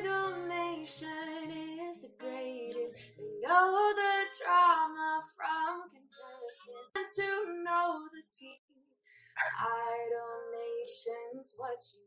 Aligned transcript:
Nation 0.00 1.50
is 1.90 2.00
the 2.00 2.08
greatest. 2.18 2.94
We 3.18 3.26
know 3.42 3.92
the 3.94 4.24
drama 4.42 5.20
from 5.36 5.90
contestants 5.90 6.90
and 6.96 7.06
to 7.16 7.62
know 7.62 8.08
the 8.10 8.22
team. 8.32 8.56
Idol 9.60 10.36
Nation's 10.56 11.54
what 11.58 11.78
you 11.92 12.00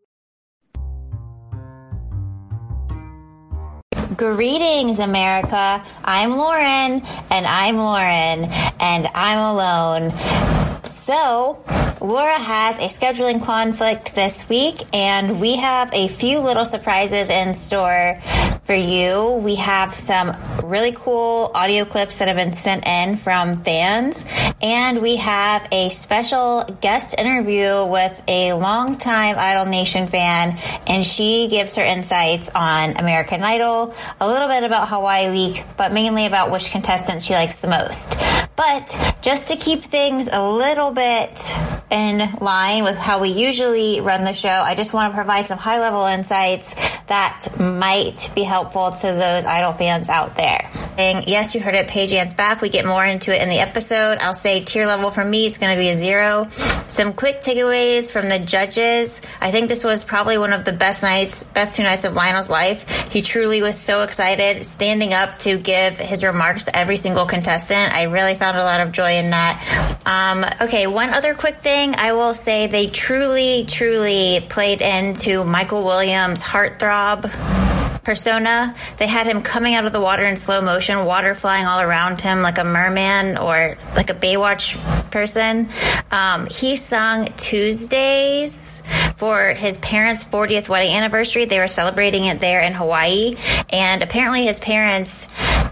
Greetings, 4.18 5.00
America. 5.00 5.84
I'm 6.04 6.38
Lauren, 6.38 7.02
and 7.30 7.46
I'm 7.48 7.78
Lauren, 7.78 8.46
and 8.80 9.08
I'm 9.14 9.40
alone. 9.40 10.63
So, 10.86 11.64
Laura 12.02 12.38
has 12.38 12.78
a 12.80 12.90
scheduling 12.90 13.42
conflict 13.42 14.16
this 14.16 14.50
week, 14.50 14.84
and 14.92 15.40
we 15.40 15.56
have 15.56 15.90
a 15.94 16.10
few 16.10 16.40
little 16.40 16.66
surprises 16.66 17.30
in 17.30 17.54
store 17.54 18.20
for 18.66 18.74
you. 18.74 19.40
We 19.42 19.56
have 19.56 19.94
some 19.94 20.36
really 20.64 20.92
cool 20.92 21.52
audio 21.56 21.86
clips 21.86 22.20
that 22.20 22.28
have 22.28 22.36
been 22.36 22.52
sent 22.52 22.86
in 22.86 23.16
from 23.16 23.54
fans, 23.54 24.26
and 24.62 25.02
we 25.02 25.16
have 25.18 25.66
a 25.72 25.90
special 25.90 26.64
guest 26.82 27.16
interview 27.18 27.86
with 27.86 28.22
a 28.28 28.52
longtime 28.52 29.38
Idol 29.38 29.66
Nation 29.66 30.08
fan, 30.08 30.58
and 30.86 31.06
she 31.06 31.48
gives 31.48 31.76
her 31.76 31.84
insights 31.84 32.50
on 32.54 32.98
American 32.98 33.42
Idol, 33.44 33.94
a 34.20 34.28
little 34.28 34.50
bit 34.50 34.64
about 34.64 34.90
Hawaii 34.90 35.32
Week, 35.32 35.64
but 35.78 35.94
mainly 35.94 36.26
about 36.26 36.52
which 36.52 36.72
contestant 36.72 37.22
she 37.22 37.34
likes 37.34 37.62
the 37.62 37.70
most. 37.70 38.18
But 38.56 39.18
just 39.22 39.48
to 39.48 39.56
keep 39.56 39.82
things 39.82 40.30
a 40.32 40.48
little 40.48 40.92
bit 40.92 41.42
in 41.90 42.20
line 42.40 42.84
with 42.84 42.98
how 42.98 43.20
we 43.20 43.30
usually 43.30 44.00
run 44.00 44.24
the 44.24 44.34
show, 44.34 44.50
I 44.50 44.76
just 44.76 44.94
want 44.94 45.12
to 45.12 45.16
provide 45.16 45.48
some 45.48 45.58
high 45.58 45.80
level 45.80 46.06
insights 46.06 46.76
that 47.08 47.48
might 47.60 48.30
be 48.36 48.44
helpful 48.44 48.92
to 48.92 49.08
those 49.08 49.46
Idol 49.46 49.74
fans 49.74 50.08
out 50.08 50.36
there. 50.36 50.70
Yes, 50.98 51.56
you 51.56 51.62
heard 51.62 51.76
it, 51.76 51.88
PaigeAnne's 51.88 52.34
back. 52.34 52.62
We 52.62 52.70
get 52.70 52.86
more 52.86 53.06
into 53.06 53.36
it 53.36 53.42
in 53.42 53.50
the 53.50 53.60
episode. 53.60 54.18
I'll 54.20 54.34
say 54.34 54.62
tier 54.62 54.86
level 54.86 55.10
for 55.10 55.24
me, 55.24 55.46
it's 55.46 55.58
going 55.58 55.76
to 55.76 55.80
be 55.80 55.90
a 55.90 55.94
zero. 55.94 56.48
Some 56.88 57.14
quick 57.14 57.42
takeaways 57.42 58.12
from 58.12 58.30
the 58.30 58.40
judges. 58.40 59.22
I 59.42 59.52
think 59.52 59.70
this 59.70 59.84
was 59.84 60.04
probably 60.04 60.38
one 60.38 60.54
of 60.54 60.66
the 60.66 60.74
best 60.74 61.04
nights, 61.04 61.44
best 61.44 61.76
two 61.76 61.84
nights 61.84 62.04
of 62.04 62.14
Lionel's 62.14 62.50
life. 62.50 63.10
He 63.10 63.22
truly 63.22 63.62
was 63.62 63.78
so 63.78 64.04
excited, 64.04 64.66
standing 64.66 65.14
up 65.14 65.40
to 65.40 65.58
give 65.58 65.98
his 65.98 66.24
remarks 66.24 66.66
to 66.66 66.76
every 66.76 66.98
single 66.98 67.26
contestant. 67.26 67.94
I 67.94 68.04
really 68.04 68.36
found 68.36 68.58
a 68.58 68.64
lot 68.64 68.82
of 68.82 68.92
joy 68.92 69.18
in 69.18 69.32
that. 69.32 70.02
Um, 70.06 70.46
okay, 70.62 70.88
one 70.88 71.10
other 71.10 71.34
quick 71.34 71.58
thing. 71.58 71.96
I 71.96 72.14
will 72.14 72.34
say 72.34 72.68
they 72.68 72.88
truly, 72.88 73.66
truly 73.66 74.46
played 74.50 74.82
into 74.82 75.44
Michael 75.44 75.84
Williams' 75.84 76.42
heartthrob 76.42 77.73
persona. 78.04 78.76
They 78.98 79.08
had 79.08 79.28
him 79.28 79.42
coming 79.42 79.76
out 79.76 79.86
of 79.86 79.94
the 79.94 80.02
water 80.02 80.26
in 80.26 80.36
slow 80.36 80.62
motion, 80.62 81.06
water 81.06 81.36
flying 81.36 81.66
all 81.66 81.82
around 81.82 82.22
him 82.22 82.42
like 82.42 82.58
a 82.58 82.64
merman 82.64 83.38
or 83.38 83.78
like 83.96 84.10
a 84.10 84.14
Baywatch 84.14 84.78
person. 85.12 85.70
Um, 86.12 86.48
he 86.48 86.76
sung 86.76 87.28
Tuesdays 87.38 88.84
for 89.18 89.50
his 89.50 89.78
parents' 89.78 90.24
40th 90.24 90.70
wedding 90.70 90.94
anniversary. 90.94 91.46
They 91.46 91.60
were 91.60 91.68
celebrating 91.68 92.26
it 92.26 92.40
there 92.40 92.62
in 92.62 92.74
Hawaii. 92.74 93.36
And 93.70 94.02
apparently 94.02 94.44
his 94.44 94.60
parents 94.60 95.28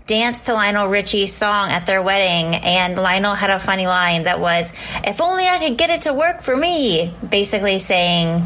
danced 0.08 0.46
to 0.46 0.54
Lionel 0.54 0.88
Richie's 0.88 1.34
song 1.34 1.70
at 1.70 1.86
their 1.86 2.02
wedding. 2.02 2.56
And 2.56 2.96
Lionel 2.96 3.36
had 3.36 3.50
a 3.50 3.60
funny 3.60 3.88
line 3.88 4.24
that 4.24 4.40
was, 4.40 4.74
if 5.04 5.22
only 5.22 5.48
I 5.48 5.60
could 5.60 5.78
get 5.78 5.90
it 5.90 6.04
to 6.04 6.14
work 6.14 6.42
for 6.42 6.56
me, 6.56 7.14
basically 7.28 7.80
saying, 7.80 8.46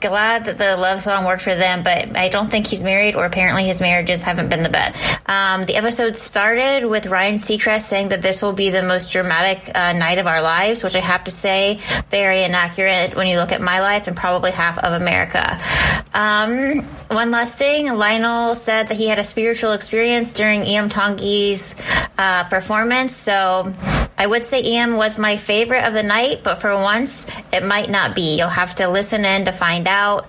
glad 0.00 0.44
that 0.46 0.58
the 0.58 0.76
love 0.76 1.02
song 1.02 1.24
worked 1.24 1.42
for 1.42 1.54
them, 1.54 1.82
but 1.82 2.16
I 2.16 2.28
don't 2.28 2.50
think 2.50 2.66
he's 2.66 2.82
married, 2.82 3.16
or 3.16 3.24
apparently 3.24 3.64
his 3.64 3.80
marriages 3.80 4.22
haven't 4.22 4.48
been 4.48 4.62
the 4.62 4.68
best. 4.68 4.96
Um, 5.26 5.64
the 5.64 5.76
episode 5.76 6.16
started 6.16 6.86
with 6.86 7.06
Ryan 7.06 7.38
Seacrest 7.38 7.82
saying 7.82 8.08
that 8.08 8.22
this 8.22 8.42
will 8.42 8.52
be 8.52 8.70
the 8.70 8.82
most 8.82 9.12
dramatic 9.12 9.70
uh, 9.74 9.92
night 9.92 10.18
of 10.18 10.26
our 10.26 10.42
lives, 10.42 10.82
which 10.82 10.96
I 10.96 11.00
have 11.00 11.24
to 11.24 11.30
say, 11.30 11.80
very 12.10 12.44
inaccurate 12.44 13.14
when 13.16 13.26
you 13.26 13.36
look 13.36 13.52
at 13.52 13.60
my 13.60 13.80
life 13.80 14.06
and 14.08 14.16
probably 14.16 14.50
half 14.50 14.78
of 14.78 14.92
America. 14.92 15.58
Um, 16.14 16.82
one 17.08 17.30
last 17.30 17.58
thing, 17.58 17.86
Lionel 17.86 18.54
said 18.54 18.88
that 18.88 18.96
he 18.96 19.08
had 19.08 19.18
a 19.18 19.24
spiritual 19.24 19.72
experience 19.72 20.32
during 20.32 20.62
Iam 20.62 20.88
Tongi's 20.88 21.74
uh, 22.18 22.44
performance, 22.44 23.14
so 23.14 23.74
I 24.16 24.26
would 24.26 24.46
say 24.46 24.62
Iam 24.62 24.96
was 24.96 25.18
my 25.18 25.36
favorite 25.36 25.84
of 25.84 25.94
the 25.94 26.02
night, 26.02 26.42
but 26.42 26.56
for 26.56 26.74
once, 26.74 27.26
it 27.52 27.64
might 27.64 27.88
not 27.88 28.14
be. 28.14 28.36
You'll 28.36 28.48
have 28.48 28.74
to 28.76 28.88
listen 28.88 29.24
in 29.24 29.44
to 29.44 29.52
find 29.52 29.86
out. 29.88 30.28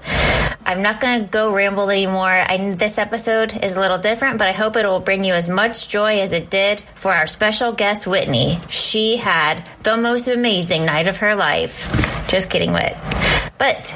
I'm 0.66 0.81
not 0.81 1.02
going 1.02 1.22
to 1.22 1.28
go 1.28 1.53
ramble 1.53 1.90
anymore. 1.90 2.30
I, 2.30 2.74
this 2.75 2.97
episode 2.97 3.64
is 3.64 3.75
a 3.75 3.80
little 3.80 3.97
different, 3.97 4.38
but 4.38 4.47
I 4.47 4.52
hope 4.52 4.75
it 4.75 4.86
will 4.86 5.00
bring 5.00 5.24
you 5.24 5.34
as 5.34 5.50
much 5.50 5.90
joy 5.90 6.22
as 6.22 6.31
it 6.31 6.50
did 6.50 6.81
for 6.96 7.12
our 7.14 7.28
special 7.28 7.72
guest, 7.72 8.08
Whitney. 8.08 8.59
She 8.70 9.18
had 9.18 9.68
the 9.84 9.97
most 9.97 10.28
amazing 10.28 10.86
night 10.86 11.08
of 11.08 11.18
her 11.18 11.36
life. 11.36 12.28
Just 12.28 12.50
kidding, 12.50 12.72
Whit. 12.72 12.96
But 13.58 13.94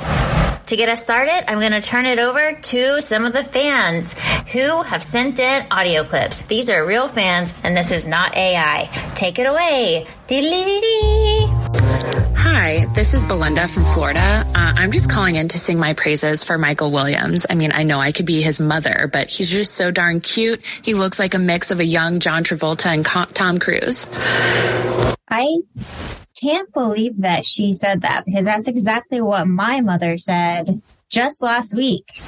to 0.66 0.76
get 0.76 0.90
us 0.90 1.04
started, 1.04 1.44
I'm 1.48 1.60
going 1.60 1.74
to 1.74 1.82
turn 1.82 2.06
it 2.06 2.20
over 2.20 2.54
to 2.54 3.02
some 3.02 3.26
of 3.26 3.34
the 3.34 3.44
fans 3.44 4.14
who 4.52 4.82
have 4.82 5.04
sent 5.04 5.40
in 5.40 5.66
audio 5.70 6.04
clips. 6.04 6.42
These 6.48 6.70
are 6.70 6.86
real 6.86 7.08
fans, 7.08 7.54
and 7.64 7.78
this 7.78 7.92
is 7.92 8.08
not 8.08 8.36
AI. 8.36 8.90
Take 9.16 9.38
it 9.40 9.46
away. 9.46 10.08
Hi, 12.64 12.86
this 12.94 13.14
is 13.14 13.26
Belinda 13.26 13.68
from 13.68 13.84
Florida. 13.84 14.46
Uh, 14.56 14.74
I'm 14.78 14.94
just 14.94 15.12
calling 15.12 15.36
in 15.36 15.50
to 15.50 15.58
sing 15.58 15.78
my 15.78 15.94
praises 15.96 16.46
for 16.46 16.58
Michael 16.58 16.92
Williams. 16.92 17.46
I 17.50 17.56
mean, 17.56 17.74
I 17.74 17.84
know 17.84 18.00
I 18.00 18.14
could 18.14 18.26
be 18.26 18.42
his 18.42 18.58
mother, 18.58 19.10
but 19.12 19.28
he's 19.28 19.50
just 19.50 19.74
so 19.74 19.92
darn 19.92 20.22
cute. 20.22 20.64
He 20.82 20.94
looks 20.94 21.20
like 21.20 21.34
a 21.34 21.40
mix 21.40 21.72
of 21.72 21.82
a 21.82 21.86
young 21.86 22.20
John 22.20 22.46
Travolta 22.46 22.86
and 22.86 23.06
Tom 23.36 23.60
Cruise. 23.60 24.08
I 25.30 25.58
can't 26.40 26.72
believe 26.72 27.24
that 27.24 27.46
she 27.46 27.74
said 27.74 28.04
that 28.04 28.24
because 28.24 28.46
that's 28.46 28.70
exactly 28.70 29.20
what 29.20 29.46
my 29.46 29.82
mother 29.82 30.18
said 30.18 30.82
just 31.10 31.42
last 31.42 31.74
week. 31.74 32.22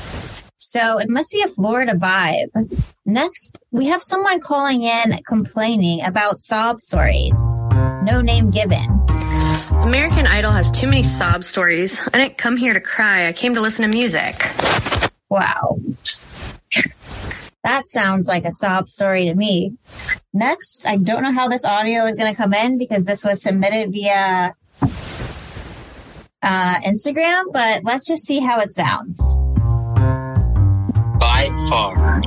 So 0.58 0.98
it 0.98 1.08
must 1.08 1.32
be 1.32 1.44
a 1.44 1.48
Florida 1.48 1.94
vibe. 1.94 2.84
Next, 3.06 3.58
we 3.72 3.86
have 3.86 4.04
someone 4.04 4.42
calling 4.42 4.84
in 4.84 5.18
complaining 5.26 6.04
about 6.04 6.40
sob 6.40 6.82
stories. 6.82 7.62
No 8.04 8.20
name 8.20 8.52
given. 8.52 9.06
American 9.86 10.26
Idol 10.26 10.50
has 10.52 10.72
too 10.72 10.88
many 10.88 11.04
sob 11.04 11.44
stories. 11.44 12.02
I 12.12 12.18
didn't 12.18 12.40
come 12.40 12.58
here 12.58 12.74
to 12.74 12.80
cry. 12.80 13.28
I 13.28 13.34
came 13.34 13.54
to 13.54 13.62
listen 13.62 13.84
to 13.84 13.96
music. 13.96 14.36
Wow. 15.30 15.78
that 17.64 17.86
sounds 17.86 18.28
like 18.28 18.46
a 18.46 18.52
sob 18.52 18.90
story 18.90 19.26
to 19.26 19.36
me. 19.36 19.78
Next, 20.34 20.88
I 20.88 20.98
don't 20.98 21.22
know 21.22 21.32
how 21.32 21.48
this 21.50 21.66
audio 21.66 22.06
is 22.08 22.16
going 22.16 22.34
to 22.34 22.36
come 22.36 22.52
in 22.56 22.80
because 22.80 23.06
this 23.06 23.24
was 23.24 23.44
submitted 23.44 23.92
via 23.92 24.56
uh, 26.42 26.80
Instagram, 26.82 27.44
but 27.54 27.84
let's 27.84 28.08
just 28.08 28.26
see 28.26 28.40
how 28.40 28.60
it 28.60 28.74
sounds. 28.74 29.22
By 31.20 31.48
far, 31.70 32.22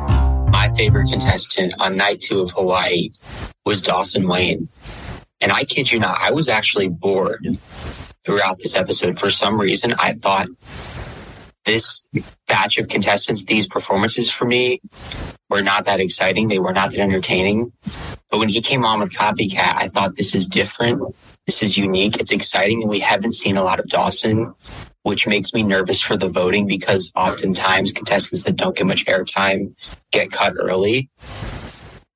my 0.50 0.68
favorite 0.76 1.08
contestant 1.10 1.74
on 1.80 1.96
night 1.96 2.20
two 2.20 2.40
of 2.40 2.52
Hawaii 2.52 3.10
was 3.66 3.82
Dawson 3.82 4.28
Wayne. 4.28 4.68
And 5.40 5.52
I 5.52 5.64
kid 5.64 5.90
you 5.92 6.00
not, 6.00 6.18
I 6.20 6.32
was 6.32 6.48
actually 6.48 6.88
bored 6.88 7.46
throughout 8.24 8.58
this 8.58 8.76
episode. 8.76 9.18
For 9.18 9.30
some 9.30 9.60
reason, 9.60 9.94
I 9.98 10.12
thought 10.12 10.48
this 11.64 12.08
batch 12.46 12.78
of 12.78 12.88
contestants, 12.88 13.44
these 13.44 13.66
performances 13.66 14.30
for 14.30 14.46
me 14.46 14.80
were 15.50 15.62
not 15.62 15.84
that 15.84 16.00
exciting. 16.00 16.48
They 16.48 16.58
were 16.58 16.72
not 16.72 16.90
that 16.90 17.00
entertaining. 17.00 17.72
But 18.30 18.38
when 18.38 18.48
he 18.48 18.60
came 18.60 18.84
on 18.84 19.00
with 19.00 19.10
Copycat, 19.10 19.76
I 19.76 19.88
thought 19.88 20.16
this 20.16 20.34
is 20.34 20.46
different. 20.46 21.00
This 21.46 21.62
is 21.62 21.78
unique. 21.78 22.20
It's 22.20 22.32
exciting. 22.32 22.82
And 22.82 22.90
we 22.90 23.00
haven't 23.00 23.32
seen 23.32 23.56
a 23.56 23.62
lot 23.62 23.80
of 23.80 23.86
Dawson, 23.86 24.54
which 25.02 25.26
makes 25.26 25.54
me 25.54 25.62
nervous 25.62 26.00
for 26.00 26.16
the 26.16 26.28
voting 26.28 26.66
because 26.66 27.10
oftentimes 27.14 27.92
contestants 27.92 28.44
that 28.44 28.56
don't 28.56 28.76
get 28.76 28.86
much 28.86 29.06
airtime 29.06 29.74
get 30.10 30.30
cut 30.30 30.54
early 30.58 31.10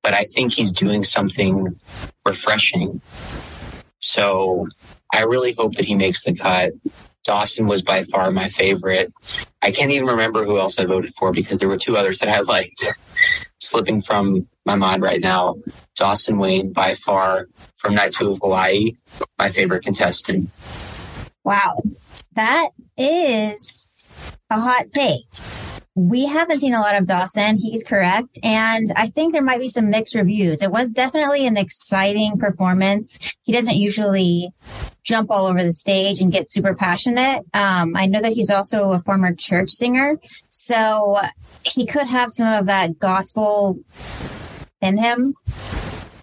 but 0.02 0.14
I 0.14 0.24
think 0.24 0.52
he's 0.52 0.72
doing 0.72 1.04
something 1.04 1.78
refreshing. 2.24 3.00
So 3.98 4.66
I 5.12 5.22
really 5.24 5.52
hope 5.52 5.76
that 5.76 5.84
he 5.84 5.94
makes 5.94 6.24
the 6.24 6.34
cut. 6.34 6.72
Dawson 7.24 7.68
was 7.68 7.82
by 7.82 8.02
far 8.02 8.30
my 8.32 8.48
favorite. 8.48 9.12
I 9.62 9.70
can't 9.70 9.92
even 9.92 10.08
remember 10.08 10.44
who 10.44 10.58
else 10.58 10.78
I 10.78 10.86
voted 10.86 11.14
for 11.14 11.32
because 11.32 11.58
there 11.58 11.68
were 11.68 11.76
two 11.76 11.96
others 11.96 12.18
that 12.18 12.28
I 12.28 12.40
liked. 12.40 12.84
Slipping 13.60 14.02
from 14.02 14.48
my 14.66 14.74
mind 14.74 15.02
right 15.02 15.20
now. 15.20 15.56
Dawson 15.94 16.38
Wayne, 16.38 16.72
by 16.72 16.94
far, 16.94 17.46
from 17.76 17.94
night 17.94 18.12
two 18.12 18.30
of 18.30 18.38
Hawaii, 18.42 18.92
my 19.38 19.48
favorite 19.50 19.84
contestant. 19.84 20.50
Wow. 21.44 21.80
That 22.34 22.70
is 22.96 24.04
a 24.50 24.58
hot 24.58 24.90
take. 24.90 25.22
We 25.94 26.24
haven't 26.26 26.58
seen 26.58 26.74
a 26.74 26.80
lot 26.80 26.96
of 26.96 27.06
Dawson. 27.06 27.58
He's 27.58 27.84
correct. 27.84 28.38
And 28.42 28.90
I 28.96 29.08
think 29.08 29.32
there 29.32 29.42
might 29.42 29.60
be 29.60 29.68
some 29.68 29.90
mixed 29.90 30.14
reviews. 30.14 30.62
It 30.62 30.70
was 30.70 30.92
definitely 30.92 31.46
an 31.46 31.58
exciting 31.58 32.38
performance. 32.38 33.30
He 33.42 33.52
doesn't 33.52 33.76
usually 33.76 34.52
jump 35.02 35.30
all 35.30 35.46
over 35.46 35.62
the 35.62 35.72
stage 35.72 36.20
and 36.20 36.32
get 36.32 36.50
super 36.50 36.74
passionate. 36.74 37.44
Um, 37.52 37.94
I 37.94 38.06
know 38.06 38.22
that 38.22 38.32
he's 38.32 38.50
also 38.50 38.92
a 38.92 39.00
former 39.00 39.34
church 39.34 39.70
singer. 39.70 40.18
So 40.48 41.20
he 41.62 41.86
could 41.86 42.06
have 42.06 42.32
some 42.32 42.52
of 42.52 42.66
that 42.66 42.98
gospel 42.98 43.78
in 44.80 44.96
him. 44.96 45.34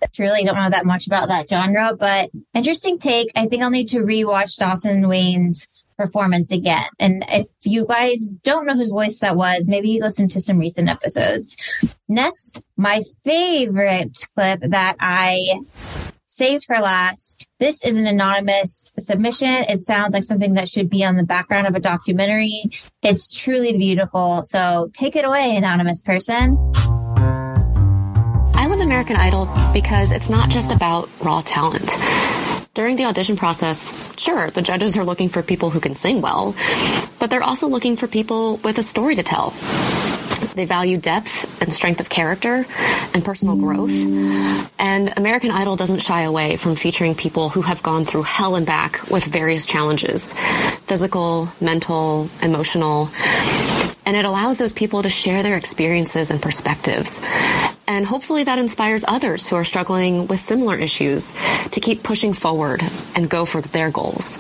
I 0.02 0.08
truly 0.14 0.44
don't 0.44 0.56
know 0.56 0.70
that 0.70 0.86
much 0.86 1.06
about 1.08 1.28
that 1.28 1.50
genre, 1.50 1.96
but 1.96 2.32
interesting 2.54 3.00
take. 3.00 3.30
I 3.36 3.48
think 3.48 3.62
I'll 3.62 3.70
need 3.70 3.90
to 3.90 4.00
rewatch 4.00 4.58
Dawson 4.58 5.08
Wayne's 5.08 5.74
performance 6.00 6.52
again. 6.52 6.86
And 6.98 7.26
if 7.28 7.48
you 7.64 7.86
guys 7.86 8.30
don't 8.44 8.66
know 8.66 8.74
whose 8.74 8.90
voice 8.90 9.20
that 9.20 9.36
was, 9.36 9.68
maybe 9.68 10.00
listen 10.02 10.30
to 10.30 10.40
some 10.40 10.58
recent 10.58 10.90
episodes. 10.90 11.58
Next, 12.08 12.64
my 12.78 13.04
favorite 13.26 14.18
clip 14.34 14.62
that 14.62 14.96
I 15.00 15.60
saved 16.26 16.64
for 16.66 16.78
last. 16.78 17.50
This 17.60 17.84
is 17.84 17.98
an 17.98 18.08
anonymous 18.08 18.94
submission. 18.98 19.66
It 19.68 19.84
sounds 19.84 20.14
like 20.14 20.24
something 20.24 20.54
that 20.54 20.70
should 20.70 20.90
be 20.90 21.04
on 21.04 21.18
the 21.18 21.26
background 21.26 21.68
of 21.68 21.76
a 21.76 21.80
documentary. 21.80 22.64
It's 23.02 23.30
truly 23.30 23.78
beautiful. 23.78 24.44
So 24.46 24.90
take 24.94 25.18
it 25.18 25.26
away, 25.26 25.58
anonymous 25.58 26.02
person. 26.02 26.58
I 28.56 28.68
love 28.68 28.80
American 28.80 29.18
Idol 29.18 29.50
because 29.74 30.12
it's 30.12 30.30
not 30.30 30.50
just 30.50 30.72
about 30.72 31.10
raw 31.22 31.42
talent. 31.42 31.92
During 32.76 32.98
the 32.98 33.06
audition 33.06 33.36
process, 33.36 33.94
sure, 34.18 34.52
the 34.52 34.62
judges 34.62 34.96
are 34.98 35.04
looking 35.04 35.30
for 35.30 35.42
people 35.42 35.72
who 35.72 35.80
can 35.80 35.96
sing 35.96 36.22
well, 36.22 36.56
but 37.20 37.30
they're 37.30 37.44
also 37.44 37.68
looking 37.68 37.96
for 37.96 38.08
people 38.08 38.58
with 38.58 38.78
a 38.78 38.84
story 38.84 39.16
to 39.16 39.24
tell. 39.24 39.50
They 40.54 40.66
value 40.66 40.98
depth 40.98 41.62
and 41.62 41.74
strength 41.74 42.00
of 42.00 42.10
character 42.10 42.66
and 43.14 43.26
personal 43.26 43.56
growth. 43.56 43.92
And 44.78 45.14
American 45.18 45.50
Idol 45.52 45.76
doesn't 45.78 46.04
shy 46.04 46.22
away 46.22 46.58
from 46.58 46.76
featuring 46.76 47.16
people 47.16 47.50
who 47.50 47.62
have 47.64 47.82
gone 47.82 48.06
through 48.06 48.24
hell 48.24 48.56
and 48.56 48.66
back 48.66 49.10
with 49.10 49.26
various 49.26 49.66
challenges 49.66 50.34
physical, 50.34 51.50
mental, 51.60 52.30
emotional. 52.42 53.10
And 54.06 54.16
it 54.16 54.26
allows 54.26 54.58
those 54.58 54.74
people 54.74 55.04
to 55.04 55.10
share 55.10 55.44
their 55.44 55.58
experiences 55.58 56.32
and 56.32 56.42
perspectives. 56.42 57.20
And 57.90 58.06
hopefully 58.06 58.44
that 58.44 58.60
inspires 58.60 59.04
others 59.08 59.50
who 59.50 59.56
are 59.56 59.66
struggling 59.66 60.28
with 60.28 60.40
similar 60.40 60.78
issues 60.78 61.34
to 61.72 61.80
keep 61.80 62.04
pushing 62.04 62.34
forward 62.34 62.84
and 63.16 63.28
go 63.28 63.46
for 63.46 63.62
their 63.62 63.90
goals. 63.90 64.38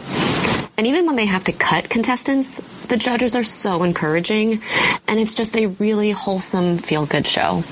And 0.77 0.85
even 0.85 1.07
when 1.07 1.15
they 1.15 1.25
have 1.25 1.43
to 1.45 1.51
cut 1.51 1.89
contestants, 1.89 2.59
the 2.85 2.95
judges 2.95 3.35
are 3.35 3.43
so 3.43 3.81
encouraging, 3.81 4.61
and 5.07 5.19
it's 5.19 5.33
just 5.33 5.57
a 5.57 5.65
really 5.65 6.11
wholesome, 6.11 6.77
feel 6.77 7.07
good 7.07 7.25
show. 7.25 7.63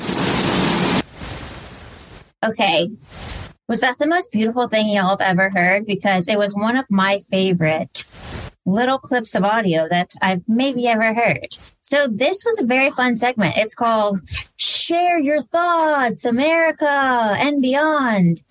Okay. 2.44 2.90
Was 3.70 3.82
that 3.82 4.00
the 4.00 4.08
most 4.08 4.32
beautiful 4.32 4.68
thing 4.68 4.90
y'all 4.90 5.10
have 5.10 5.22
ever 5.22 5.52
heard? 5.52 5.86
Because 5.86 6.28
it 6.28 6.40
was 6.40 6.56
one 6.56 6.76
of 6.76 6.86
my 6.90 7.22
favorite 7.30 8.06
little 8.66 8.98
clips 8.98 9.36
of 9.36 9.44
audio 9.44 9.88
that 9.88 10.12
I've 10.22 10.42
maybe 10.48 10.88
ever 10.88 11.14
heard. 11.14 11.56
So 11.88 12.06
this 12.10 12.44
was 12.44 12.60
a 12.60 12.66
very 12.66 12.92
fun 12.92 13.16
segment. 13.16 13.56
It's 13.56 13.74
called 13.74 14.20
Share 14.58 15.18
Your 15.22 15.42
Thoughts, 15.42 16.26
America 16.26 16.86
and 16.86 17.62
Beyond. 17.62 18.44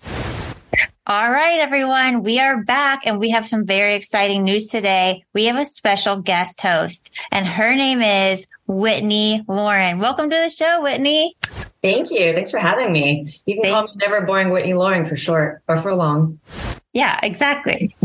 All 1.05 1.29
right, 1.31 1.59
everyone. 1.59 2.23
We 2.23 2.39
are 2.39 2.63
back 2.63 3.05
and 3.05 3.19
we 3.19 3.29
have 3.29 3.45
some 3.47 3.63
very 3.63 3.93
exciting 3.93 4.43
news 4.43 4.65
today. 4.65 5.23
We 5.35 5.45
have 5.45 5.55
a 5.55 5.67
special 5.67 6.19
guest 6.19 6.61
host 6.61 7.13
and 7.31 7.45
her 7.45 7.75
name 7.75 8.01
is 8.01 8.47
Whitney 8.65 9.43
Loring. 9.47 9.99
Welcome 9.99 10.31
to 10.31 10.35
the 10.35 10.49
show, 10.49 10.81
Whitney. 10.81 11.35
Thank 11.83 12.09
you. 12.09 12.33
Thanks 12.33 12.49
for 12.49 12.57
having 12.57 12.91
me. 12.91 13.31
You 13.45 13.53
can 13.57 13.61
Thank- 13.65 13.73
call 13.75 13.83
me 13.83 13.91
Never 13.97 14.21
Boring 14.25 14.49
Whitney 14.49 14.73
Loring 14.73 15.05
for 15.05 15.15
short 15.15 15.61
or 15.67 15.77
for 15.77 15.93
long. 15.93 16.39
Yeah, 16.91 17.19
exactly. 17.21 17.95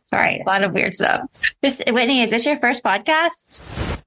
Sorry, 0.00 0.40
a 0.40 0.48
lot 0.48 0.64
of 0.64 0.72
weird 0.72 0.94
stuff. 0.94 1.20
This 1.60 1.82
Whitney, 1.86 2.22
is 2.22 2.30
this 2.30 2.46
your 2.46 2.58
first 2.58 2.82
podcast? 2.82 3.60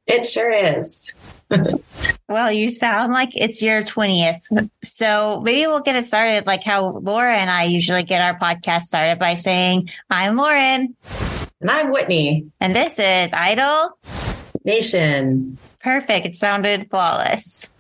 It 0.08 0.26
sure 0.26 0.52
is. 0.52 1.14
well, 2.30 2.52
you 2.52 2.72
sound 2.72 3.14
like 3.14 3.30
it's 3.36 3.62
your 3.62 3.82
20th. 3.82 4.70
So 4.84 5.42
maybe 5.42 5.68
we'll 5.68 5.82
get 5.82 5.96
it 5.96 6.06
started 6.06 6.46
like 6.46 6.64
how 6.64 6.90
Laura 6.90 7.36
and 7.36 7.50
I 7.50 7.64
usually 7.64 8.04
get 8.04 8.22
our 8.22 8.40
podcast 8.40 8.84
started 8.84 9.20
by 9.20 9.36
saying, 9.36 9.90
I'm 10.10 10.36
Lauren. 10.36 10.96
And 11.60 11.72
I'm 11.72 11.92
Whitney. 11.92 12.52
And 12.60 12.76
this 12.76 13.00
is 13.00 13.34
Idol 13.34 13.98
Nation. 14.64 15.58
Perfect. 15.82 16.26
It 16.26 16.36
sounded 16.36 16.90
flawless. 16.90 17.72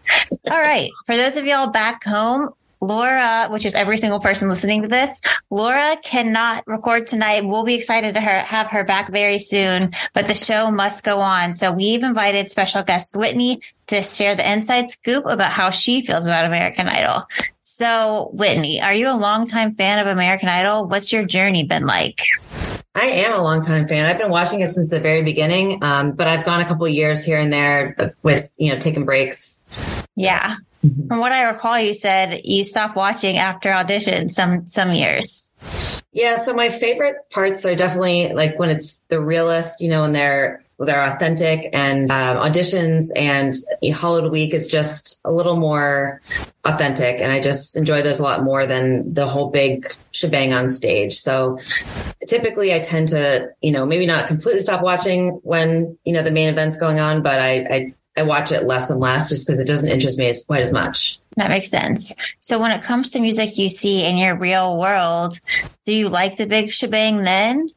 All 0.49 0.59
right. 0.59 0.91
For 1.05 1.15
those 1.15 1.37
of 1.37 1.45
y'all 1.45 1.67
back 1.67 2.03
home, 2.03 2.49
Laura, 2.81 3.47
which 3.49 3.65
is 3.65 3.75
every 3.75 3.97
single 3.97 4.19
person 4.19 4.49
listening 4.49 4.83
to 4.83 4.87
this, 4.87 5.19
Laura 5.49 5.97
cannot 6.03 6.63
record 6.67 7.07
tonight. 7.07 7.45
We'll 7.45 7.63
be 7.63 7.75
excited 7.75 8.13
to 8.15 8.21
her, 8.21 8.39
have 8.39 8.71
her 8.71 8.83
back 8.83 9.11
very 9.11 9.39
soon, 9.39 9.93
but 10.13 10.27
the 10.27 10.35
show 10.35 10.71
must 10.71 11.03
go 11.03 11.19
on. 11.19 11.53
So 11.53 11.71
we've 11.71 12.03
invited 12.03 12.49
special 12.51 12.83
guest 12.83 13.15
Whitney 13.15 13.61
to 13.87 14.03
share 14.03 14.35
the 14.35 14.51
inside 14.51 14.91
scoop 14.91 15.25
about 15.25 15.51
how 15.51 15.69
she 15.69 16.05
feels 16.05 16.27
about 16.27 16.45
American 16.45 16.87
Idol. 16.87 17.23
So 17.61 18.29
Whitney, 18.33 18.81
are 18.81 18.93
you 18.93 19.09
a 19.09 19.17
longtime 19.17 19.75
fan 19.75 19.99
of 19.99 20.07
American 20.07 20.49
Idol? 20.49 20.87
What's 20.87 21.11
your 21.11 21.25
journey 21.25 21.63
been 21.63 21.85
like? 21.85 22.21
I 22.95 23.05
am 23.05 23.39
a 23.39 23.43
longtime 23.43 23.87
fan. 23.87 24.05
I've 24.05 24.17
been 24.17 24.31
watching 24.31 24.61
it 24.61 24.67
since 24.67 24.89
the 24.89 24.99
very 24.99 25.21
beginning, 25.21 25.83
um, 25.83 26.13
but 26.13 26.27
I've 26.27 26.43
gone 26.43 26.61
a 26.61 26.65
couple 26.65 26.87
years 26.87 27.23
here 27.23 27.37
and 27.37 27.53
there 27.53 28.15
with, 28.23 28.49
you 28.57 28.73
know, 28.73 28.79
taking 28.79 29.05
breaks. 29.05 29.61
Yeah. 30.15 30.55
Mm-hmm. 30.87 31.07
From 31.07 31.19
what 31.19 31.31
I 31.31 31.43
recall, 31.43 31.79
you 31.79 31.93
said 31.93 32.41
you 32.43 32.63
stopped 32.63 32.95
watching 32.95 33.37
after 33.37 33.69
audition 33.71 34.29
some 34.29 34.65
some 34.67 34.93
years. 34.93 35.53
Yeah, 36.13 36.37
so 36.37 36.53
my 36.53 36.69
favorite 36.69 37.17
parts 37.31 37.65
are 37.65 37.75
definitely 37.75 38.33
like 38.33 38.57
when 38.57 38.69
it's 38.69 38.99
the 39.09 39.19
realist, 39.19 39.81
you 39.81 39.89
know, 39.89 40.03
and 40.03 40.15
they're 40.15 40.63
they're 40.79 41.05
authentic 41.05 41.69
and 41.73 42.09
um, 42.11 42.37
auditions 42.37 43.05
and 43.15 43.53
Hollywood 43.93 44.31
Week 44.31 44.53
is 44.53 44.67
just 44.67 45.21
a 45.25 45.31
little 45.31 45.55
more 45.55 46.21
authentic, 46.65 47.19
and 47.19 47.31
I 47.31 47.39
just 47.39 47.75
enjoy 47.75 48.01
those 48.03 48.19
a 48.19 48.23
lot 48.23 48.43
more 48.43 48.65
than 48.65 49.13
the 49.13 49.25
whole 49.25 49.49
big 49.49 49.93
shebang 50.11 50.53
on 50.53 50.69
stage. 50.69 51.15
So 51.15 51.59
typically, 52.27 52.73
I 52.73 52.79
tend 52.79 53.09
to, 53.09 53.49
you 53.61 53.71
know, 53.71 53.85
maybe 53.85 54.05
not 54.05 54.27
completely 54.27 54.61
stop 54.61 54.81
watching 54.81 55.39
when 55.43 55.97
you 56.05 56.13
know 56.13 56.23
the 56.23 56.31
main 56.31 56.49
event's 56.49 56.77
going 56.77 56.99
on, 56.99 57.21
but 57.21 57.39
I, 57.39 57.53
I 57.69 57.93
I 58.17 58.23
watch 58.23 58.51
it 58.51 58.65
less 58.65 58.89
and 58.89 58.99
less 58.99 59.29
just 59.29 59.47
because 59.47 59.61
it 59.61 59.67
doesn't 59.67 59.91
interest 59.91 60.17
me 60.17 60.27
as 60.27 60.43
quite 60.43 60.61
as 60.61 60.71
much. 60.71 61.19
That 61.35 61.51
makes 61.51 61.69
sense. 61.69 62.15
So 62.39 62.59
when 62.59 62.71
it 62.71 62.81
comes 62.81 63.11
to 63.11 63.19
music 63.19 63.57
you 63.57 63.69
see 63.69 64.03
in 64.03 64.17
your 64.17 64.35
real 64.35 64.77
world, 64.79 65.39
do 65.85 65.93
you 65.93 66.09
like 66.09 66.37
the 66.37 66.47
big 66.47 66.71
shebang 66.71 67.23
then? 67.23 67.69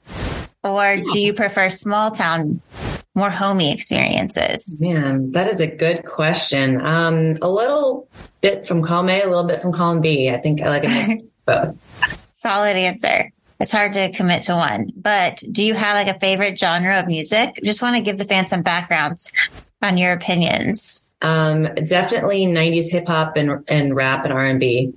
Or 0.64 0.96
do 0.96 1.18
you 1.18 1.34
prefer 1.34 1.68
small 1.68 2.10
town, 2.10 2.62
more 3.14 3.28
homey 3.28 3.72
experiences? 3.72 4.82
Man, 4.86 5.32
that 5.32 5.46
is 5.46 5.60
a 5.60 5.66
good 5.66 6.06
question. 6.06 6.80
Um, 6.80 7.36
a 7.42 7.48
little 7.48 8.08
bit 8.40 8.66
from 8.66 8.82
column 8.82 9.10
A, 9.10 9.22
a 9.22 9.28
little 9.28 9.44
bit 9.44 9.60
from 9.60 9.72
column 9.72 10.00
B. 10.00 10.30
I 10.30 10.38
think 10.38 10.62
I 10.62 10.68
like 10.70 10.82
it 10.86 11.24
both. 11.44 11.76
Solid 12.30 12.76
answer. 12.76 13.30
It's 13.58 13.72
hard 13.72 13.92
to 13.92 14.10
commit 14.12 14.44
to 14.44 14.54
one, 14.54 14.90
but 14.96 15.42
do 15.52 15.62
you 15.62 15.74
have 15.74 15.94
like 15.94 16.14
a 16.14 16.18
favorite 16.18 16.58
genre 16.58 16.98
of 16.98 17.06
music? 17.06 17.60
Just 17.62 17.82
want 17.82 17.94
to 17.96 18.00
give 18.00 18.16
the 18.16 18.24
fans 18.24 18.48
some 18.48 18.62
backgrounds 18.62 19.30
on 19.82 19.96
your 19.96 20.12
opinions? 20.12 21.10
Um, 21.22 21.68
definitely 21.74 22.46
90s 22.46 22.90
hip 22.90 23.06
hop 23.06 23.36
and, 23.36 23.64
and 23.68 23.94
rap 23.94 24.24
and 24.24 24.32
R&B. 24.32 24.92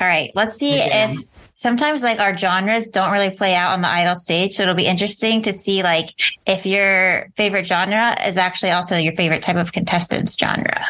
All 0.00 0.08
right. 0.08 0.30
Let's 0.34 0.56
see 0.56 0.76
yeah. 0.76 1.10
if 1.10 1.18
sometimes 1.54 2.02
like 2.02 2.18
our 2.18 2.36
genres 2.36 2.88
don't 2.88 3.12
really 3.12 3.30
play 3.30 3.54
out 3.54 3.72
on 3.72 3.80
the 3.80 3.88
idol 3.88 4.16
stage. 4.16 4.54
So 4.54 4.62
it'll 4.64 4.74
be 4.74 4.86
interesting 4.86 5.42
to 5.42 5.52
see 5.52 5.82
like 5.82 6.10
if 6.46 6.66
your 6.66 7.28
favorite 7.36 7.66
genre 7.66 8.16
is 8.26 8.36
actually 8.36 8.72
also 8.72 8.96
your 8.96 9.14
favorite 9.14 9.42
type 9.42 9.56
of 9.56 9.72
contestants 9.72 10.36
genre. 10.36 10.84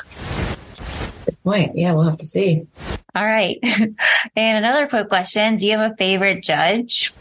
Good 1.26 1.42
point. 1.44 1.76
Yeah, 1.76 1.92
we'll 1.92 2.04
have 2.04 2.18
to 2.18 2.26
see. 2.26 2.66
All 3.14 3.24
right. 3.24 3.58
and 4.36 4.64
another 4.64 4.86
quick 4.86 5.08
question. 5.08 5.56
Do 5.56 5.66
you 5.66 5.78
have 5.78 5.92
a 5.92 5.96
favorite 5.96 6.42
judge? 6.42 7.12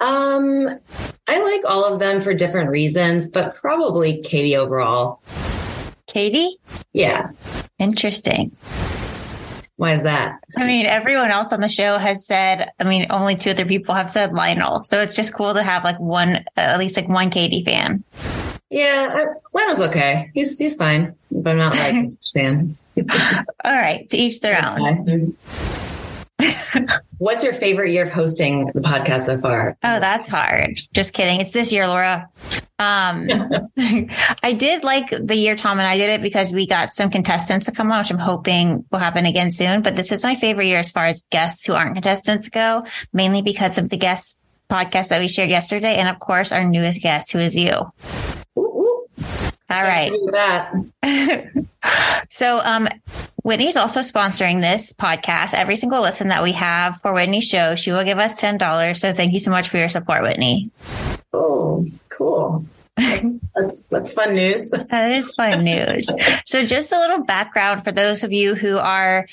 Um, 0.00 0.80
I 1.26 1.42
like 1.42 1.64
all 1.64 1.90
of 1.90 1.98
them 2.00 2.20
for 2.20 2.34
different 2.34 2.70
reasons, 2.70 3.28
but 3.28 3.54
probably 3.54 4.20
Katie 4.20 4.56
overall. 4.56 5.22
Katie? 6.06 6.58
Yeah. 6.92 7.30
Interesting. 7.78 8.54
Why 9.76 9.92
is 9.92 10.02
that? 10.02 10.38
I 10.56 10.66
mean, 10.66 10.86
everyone 10.86 11.30
else 11.30 11.52
on 11.52 11.60
the 11.60 11.68
show 11.68 11.98
has 11.98 12.24
said, 12.24 12.70
I 12.78 12.84
mean, 12.84 13.06
only 13.10 13.34
two 13.34 13.50
other 13.50 13.64
people 13.64 13.94
have 13.94 14.10
said 14.10 14.32
Lionel. 14.32 14.84
So 14.84 15.00
it's 15.00 15.14
just 15.14 15.34
cool 15.34 15.54
to 15.54 15.62
have 15.62 15.82
like 15.82 15.98
one, 15.98 16.36
uh, 16.36 16.42
at 16.56 16.78
least 16.78 16.96
like 16.96 17.08
one 17.08 17.30
Katie 17.30 17.64
fan. 17.64 18.04
Yeah, 18.70 19.08
I, 19.12 19.24
Lionel's 19.52 19.80
okay. 19.80 20.30
He's, 20.34 20.58
he's 20.58 20.76
fine, 20.76 21.14
but 21.30 21.50
I'm 21.50 21.58
not 21.58 21.74
like 21.74 21.94
a 21.94 22.12
fan. 22.32 22.76
All 23.64 23.72
right. 23.72 24.08
To 24.10 24.16
each 24.16 24.40
their 24.40 24.62
own. 24.64 25.36
What's 27.18 27.44
your 27.44 27.52
favorite 27.52 27.92
year 27.92 28.02
of 28.02 28.10
hosting 28.10 28.66
the 28.74 28.80
podcast 28.80 29.22
so 29.22 29.38
far? 29.38 29.76
Oh, 29.82 30.00
that's 30.00 30.28
hard. 30.28 30.80
Just 30.92 31.12
kidding. 31.12 31.40
It's 31.40 31.52
this 31.52 31.72
year, 31.72 31.86
Laura. 31.86 32.28
Um, 32.78 33.28
I 34.42 34.54
did 34.56 34.84
like 34.84 35.10
the 35.10 35.36
year 35.36 35.54
Tom 35.56 35.78
and 35.78 35.86
I 35.86 35.96
did 35.96 36.10
it 36.10 36.22
because 36.22 36.52
we 36.52 36.66
got 36.66 36.92
some 36.92 37.10
contestants 37.10 37.66
to 37.66 37.72
come 37.72 37.92
on, 37.92 38.00
which 38.00 38.10
I'm 38.10 38.18
hoping 38.18 38.84
will 38.90 38.98
happen 38.98 39.26
again 39.26 39.50
soon. 39.50 39.82
But 39.82 39.96
this 39.96 40.12
is 40.12 40.22
my 40.22 40.34
favorite 40.34 40.66
year 40.66 40.78
as 40.78 40.90
far 40.90 41.06
as 41.06 41.22
guests 41.30 41.64
who 41.64 41.74
aren't 41.74 41.94
contestants 41.94 42.48
go, 42.48 42.84
mainly 43.12 43.42
because 43.42 43.78
of 43.78 43.90
the 43.90 43.96
guest 43.96 44.40
podcast 44.70 45.08
that 45.08 45.20
we 45.20 45.28
shared 45.28 45.50
yesterday. 45.50 45.96
And 45.96 46.08
of 46.08 46.18
course, 46.18 46.52
our 46.52 46.64
newest 46.64 47.02
guest, 47.02 47.32
who 47.32 47.38
is 47.38 47.56
you. 47.56 47.92
All 49.70 49.82
right. 49.82 50.12
That. 50.32 50.74
So, 52.30 52.60
um, 52.64 52.88
Whitney's 53.42 53.76
also 53.76 54.00
sponsoring 54.00 54.60
this 54.60 54.94
podcast. 54.94 55.54
Every 55.54 55.76
single 55.76 56.00
listen 56.00 56.28
that 56.28 56.42
we 56.42 56.52
have 56.52 56.98
for 57.00 57.12
Whitney's 57.12 57.46
show, 57.46 57.74
she 57.74 57.92
will 57.92 58.04
give 58.04 58.18
us 58.18 58.40
$10. 58.40 58.96
So 58.96 59.12
thank 59.12 59.34
you 59.34 59.38
so 59.38 59.50
much 59.50 59.68
for 59.68 59.76
your 59.76 59.90
support, 59.90 60.22
Whitney. 60.22 60.70
Oh, 61.32 61.86
cool. 62.08 62.64
That's 62.96 63.82
that's 63.90 64.12
fun 64.12 64.34
news. 64.34 64.70
That 64.88 65.12
is 65.12 65.30
fun 65.32 65.64
news. 65.64 66.08
So 66.46 66.64
just 66.64 66.92
a 66.92 66.98
little 66.98 67.24
background 67.24 67.82
for 67.82 67.90
those 67.90 68.22
of 68.22 68.32
you 68.32 68.54
who 68.54 68.78
are 68.78 69.26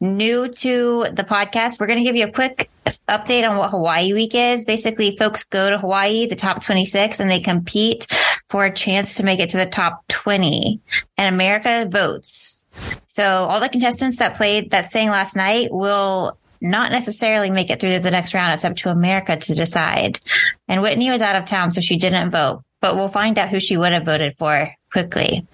new 0.00 0.48
to 0.48 1.06
the 1.12 1.24
podcast. 1.24 1.80
We're 1.80 1.86
going 1.86 1.98
to 1.98 2.04
give 2.04 2.16
you 2.16 2.26
a 2.26 2.32
quick 2.32 2.70
update 3.08 3.48
on 3.48 3.56
what 3.56 3.70
Hawaii 3.70 4.12
week 4.12 4.34
is. 4.34 4.64
Basically, 4.64 5.16
folks 5.16 5.44
go 5.44 5.70
to 5.70 5.78
Hawaii, 5.78 6.26
the 6.26 6.36
top 6.36 6.62
26, 6.62 7.20
and 7.20 7.30
they 7.30 7.40
compete 7.40 8.06
for 8.48 8.64
a 8.64 8.72
chance 8.72 9.14
to 9.14 9.24
make 9.24 9.40
it 9.40 9.50
to 9.50 9.56
the 9.56 9.66
top 9.66 10.06
20 10.08 10.80
and 11.16 11.34
America 11.34 11.88
votes. 11.90 12.64
So 13.06 13.24
all 13.24 13.60
the 13.60 13.68
contestants 13.68 14.18
that 14.18 14.36
played 14.36 14.70
that 14.70 14.90
sang 14.90 15.08
last 15.08 15.34
night 15.36 15.70
will 15.72 16.38
not 16.60 16.92
necessarily 16.92 17.50
make 17.50 17.70
it 17.70 17.80
through 17.80 18.00
the 18.00 18.10
next 18.10 18.34
round. 18.34 18.52
It's 18.52 18.64
up 18.64 18.76
to 18.76 18.90
America 18.90 19.36
to 19.36 19.54
decide. 19.54 20.20
And 20.66 20.82
Whitney 20.82 21.10
was 21.10 21.22
out 21.22 21.36
of 21.36 21.44
town, 21.44 21.70
so 21.70 21.80
she 21.80 21.96
didn't 21.96 22.30
vote, 22.30 22.62
but 22.80 22.96
we'll 22.96 23.08
find 23.08 23.38
out 23.38 23.48
who 23.48 23.60
she 23.60 23.76
would 23.76 23.92
have 23.92 24.04
voted 24.04 24.36
for 24.38 24.74
quickly. 24.92 25.46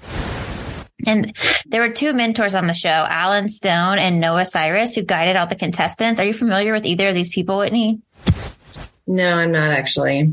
And 1.06 1.36
there 1.66 1.80
were 1.80 1.92
two 1.92 2.12
mentors 2.12 2.54
on 2.54 2.66
the 2.66 2.74
show, 2.74 2.88
Allen 2.88 3.48
Stone 3.48 3.98
and 3.98 4.20
Noah 4.20 4.46
Cyrus, 4.46 4.94
who 4.94 5.02
guided 5.02 5.36
all 5.36 5.46
the 5.46 5.54
contestants. 5.54 6.20
Are 6.20 6.24
you 6.24 6.34
familiar 6.34 6.72
with 6.72 6.86
either 6.86 7.08
of 7.08 7.14
these 7.14 7.28
people, 7.28 7.58
Whitney? 7.58 8.00
No, 9.06 9.38
I'm 9.38 9.52
not 9.52 9.70
actually. 9.72 10.32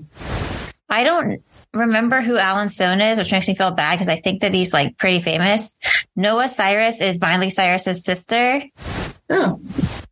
I 0.89 1.03
don't 1.03 1.43
remember 1.73 2.21
who 2.21 2.37
Allen 2.37 2.69
Stone 2.69 3.01
is, 3.01 3.17
which 3.17 3.31
makes 3.31 3.47
me 3.47 3.55
feel 3.55 3.71
bad 3.71 3.95
because 3.95 4.09
I 4.09 4.17
think 4.17 4.41
that 4.41 4.53
he's 4.53 4.73
like 4.73 4.97
pretty 4.97 5.21
famous. 5.21 5.77
Noah 6.15 6.49
Cyrus 6.49 7.01
is 7.01 7.19
Miley 7.19 7.49
Cyrus's 7.49 8.03
sister. 8.03 8.63
Oh, 9.31 9.59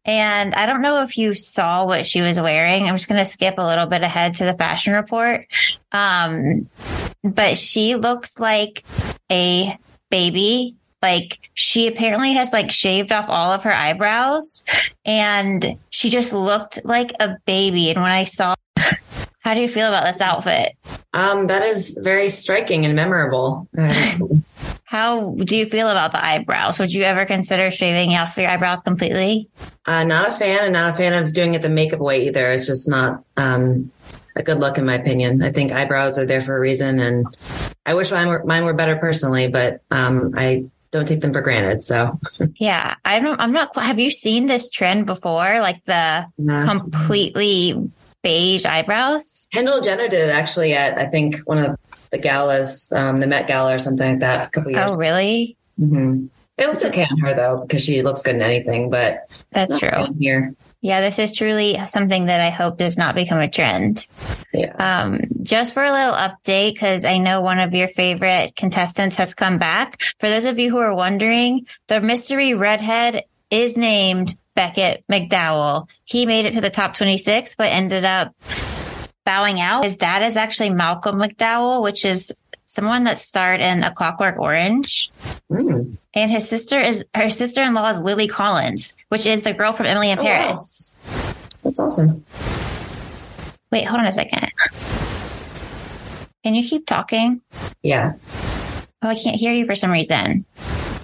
And 0.06 0.56
I 0.56 0.66
don't 0.66 0.82
know 0.82 1.04
if 1.04 1.18
you 1.18 1.34
saw 1.34 1.86
what 1.86 2.08
she 2.08 2.22
was 2.22 2.40
wearing. 2.40 2.86
I'm 2.88 2.96
just 2.96 3.10
going 3.10 3.20
to 3.22 3.30
skip 3.30 3.56
a 3.58 3.66
little 3.66 3.86
bit 3.86 4.02
ahead 4.02 4.36
to 4.36 4.46
the 4.46 4.54
fashion 4.54 4.94
report. 4.94 5.46
Um, 5.92 6.70
but 7.24 7.58
she 7.58 7.96
looked 7.96 8.40
like 8.40 8.84
a 9.32 9.78
baby. 10.10 10.76
Like 11.02 11.40
she 11.54 11.88
apparently 11.88 12.34
has 12.34 12.52
like 12.54 12.72
shaved 12.72 13.12
off 13.12 13.30
all 13.30 13.52
of 13.52 13.64
her 13.64 13.74
eyebrows 13.74 14.66
and 15.06 15.78
she 15.90 16.10
just 16.10 16.34
looked 16.34 16.80
like 16.84 17.12
a 17.20 17.38
baby. 17.46 17.90
And 17.90 18.02
when 18.02 18.12
I 18.12 18.24
saw, 18.26 18.54
how 19.40 19.54
do 19.54 19.62
you 19.62 19.68
feel 19.70 19.88
about 19.88 20.06
this 20.06 20.22
outfit? 20.22 20.74
um, 21.14 21.48
that 21.48 21.64
is 21.64 21.98
very 22.04 22.30
striking 22.30 22.86
and 22.86 22.96
memorable. 22.96 23.68
Uh, 23.78 24.18
How 24.90 25.36
do 25.36 25.56
you 25.56 25.68
feel 25.68 25.88
about 25.88 26.14
the 26.14 26.26
eyebrows? 26.26 26.80
Would 26.80 26.92
you 26.92 27.04
ever 27.04 27.28
consider 27.28 27.70
shaving 27.70 28.16
off 28.16 28.36
your 28.38 28.50
eyebrows 28.50 28.82
completely? 28.82 29.48
uh, 29.86 30.04
not 30.04 30.28
a 30.28 30.32
fan, 30.32 30.64
and 30.64 30.74
not 30.74 30.90
a 30.90 30.98
fan 30.98 31.14
of 31.14 31.32
doing 31.32 31.54
it 31.54 31.62
the 31.62 31.70
makeup 31.70 32.00
way 32.00 32.26
either. 32.26 32.52
It's 32.52 32.66
just 32.66 32.90
not 32.90 33.24
um, 33.38 33.92
a 34.36 34.42
good 34.42 34.60
look, 34.60 34.80
in 34.80 34.88
my 34.88 34.96
opinion. 34.96 35.44
I 35.44 35.52
think 35.52 35.72
eyebrows 35.72 36.18
are 36.18 36.26
there 36.26 36.42
for 36.42 36.58
a 36.58 36.60
reason, 36.60 37.00
and 37.00 37.28
I 37.86 37.94
wish 37.94 38.10
mine 38.10 38.30
were 38.30 38.44
mine 38.44 38.66
were 38.66 38.74
better 38.74 38.96
personally, 38.96 39.48
but 39.48 39.82
um, 39.92 40.34
I 40.36 40.66
don't 40.90 41.08
take 41.08 41.22
them 41.22 41.34
for 41.34 41.42
granted. 41.42 41.84
So, 41.84 42.20
Yeah, 42.56 42.96
I 43.06 43.20
don't. 43.20 43.40
I'm 43.40 43.52
not. 43.52 43.78
Have 43.78 44.00
you 44.00 44.10
seen 44.10 44.48
this 44.48 44.72
trend 44.72 45.06
before? 45.06 45.60
Like 45.60 45.86
the 45.86 46.26
completely 46.66 47.92
beige 48.22 48.66
eyebrows. 48.66 49.48
Kendall 49.54 49.82
Jenner 49.82 50.08
did 50.08 50.30
it 50.30 50.32
actually 50.32 50.74
at 50.74 50.98
I 50.98 51.06
think 51.06 51.38
one 51.46 51.58
of 51.58 51.66
the 51.66 51.78
galas, 52.18 52.92
um, 52.92 53.18
the 53.18 53.28
Met 53.28 53.48
Gala 53.48 53.76
or 53.76 53.78
something 53.78 54.10
like 54.12 54.20
that, 54.22 54.48
a 54.48 54.50
couple 54.50 54.72
years. 54.72 54.92
Oh, 54.94 54.98
really? 54.98 55.56
hmm 55.78 56.26
It 56.58 56.68
looks 56.68 56.84
okay 56.86 57.06
on 57.10 57.18
her 57.20 57.34
though 57.34 57.62
because 57.62 57.84
she 57.84 58.02
looks 58.02 58.22
good 58.22 58.36
in 58.36 58.42
anything, 58.42 58.90
but 58.90 59.30
That's 59.52 59.80
true. 59.80 60.08
Here, 60.20 60.54
Yeah, 60.82 61.02
this 61.02 61.20
is 61.20 61.32
truly 61.34 61.78
something 61.88 62.26
that 62.26 62.42
I 62.42 62.50
hope 62.50 62.78
does 62.78 62.98
not 62.98 63.16
become 63.16 63.40
a 63.40 63.50
trend. 63.50 64.06
yeah. 64.54 64.74
Um, 65.04 65.22
just 65.44 65.74
for 65.74 65.84
a 65.84 65.92
little 65.92 66.14
update, 66.14 66.74
because 66.74 67.06
I 67.06 67.18
know 67.18 67.42
one 67.42 67.60
of 67.60 67.74
your 67.74 67.88
favorite 67.88 68.56
contestants 68.56 69.16
has 69.18 69.34
come 69.34 69.58
back. 69.58 70.02
For 70.20 70.30
those 70.30 70.46
of 70.46 70.60
you 70.60 70.70
who 70.72 70.78
are 70.80 70.96
wondering, 70.96 71.66
the 71.88 72.02
mystery 72.02 72.54
redhead 72.54 73.24
is 73.50 73.78
named 73.78 74.36
Beckett 74.56 75.04
McDowell. 75.10 75.88
He 76.04 76.26
made 76.26 76.46
it 76.46 76.54
to 76.54 76.62
the 76.62 76.70
top 76.70 76.94
26, 76.94 77.56
but 77.56 77.72
ended 77.72 78.04
up 78.06 78.34
bowing 79.30 79.62
out. 79.62 79.84
His 79.84 79.96
dad 79.98 80.24
is 80.24 80.36
actually 80.36 80.72
Malcolm 80.72 81.18
McDowell, 81.22 81.84
which 81.84 82.04
is 82.04 82.36
someone 82.66 83.04
that 83.04 83.20
starred 83.20 83.62
in 83.62 83.84
A 83.84 83.92
Clockwork 83.94 84.40
Orange. 84.40 85.12
Mm. 85.52 85.98
And 86.16 86.32
his 86.32 86.50
sister 86.50 86.80
is 86.80 87.06
her 87.14 87.30
sister-in-law 87.30 87.90
is 87.92 88.02
Lily 88.02 88.28
Collins, 88.28 88.96
which 89.10 89.28
is 89.28 89.44
the 89.44 89.54
girl 89.54 89.72
from 89.72 89.86
Emily 89.86 90.10
in 90.10 90.18
Oh, 90.18 90.24
wow. 90.24 90.28
Paris. 90.28 90.96
That's 91.64 91.80
awesome. 91.80 92.26
Wait, 93.72 93.84
hold 93.86 94.00
on 94.02 94.08
a 94.08 94.12
second. 94.12 94.50
Can 96.44 96.56
you 96.56 96.68
keep 96.68 96.88
talking? 96.88 97.42
Yeah, 97.84 98.14
Oh, 99.04 99.10
I 99.10 99.16
can't 99.16 99.36
hear 99.36 99.54
you 99.54 99.68
for 99.68 99.76
some 99.76 99.92
reason. 99.92 100.44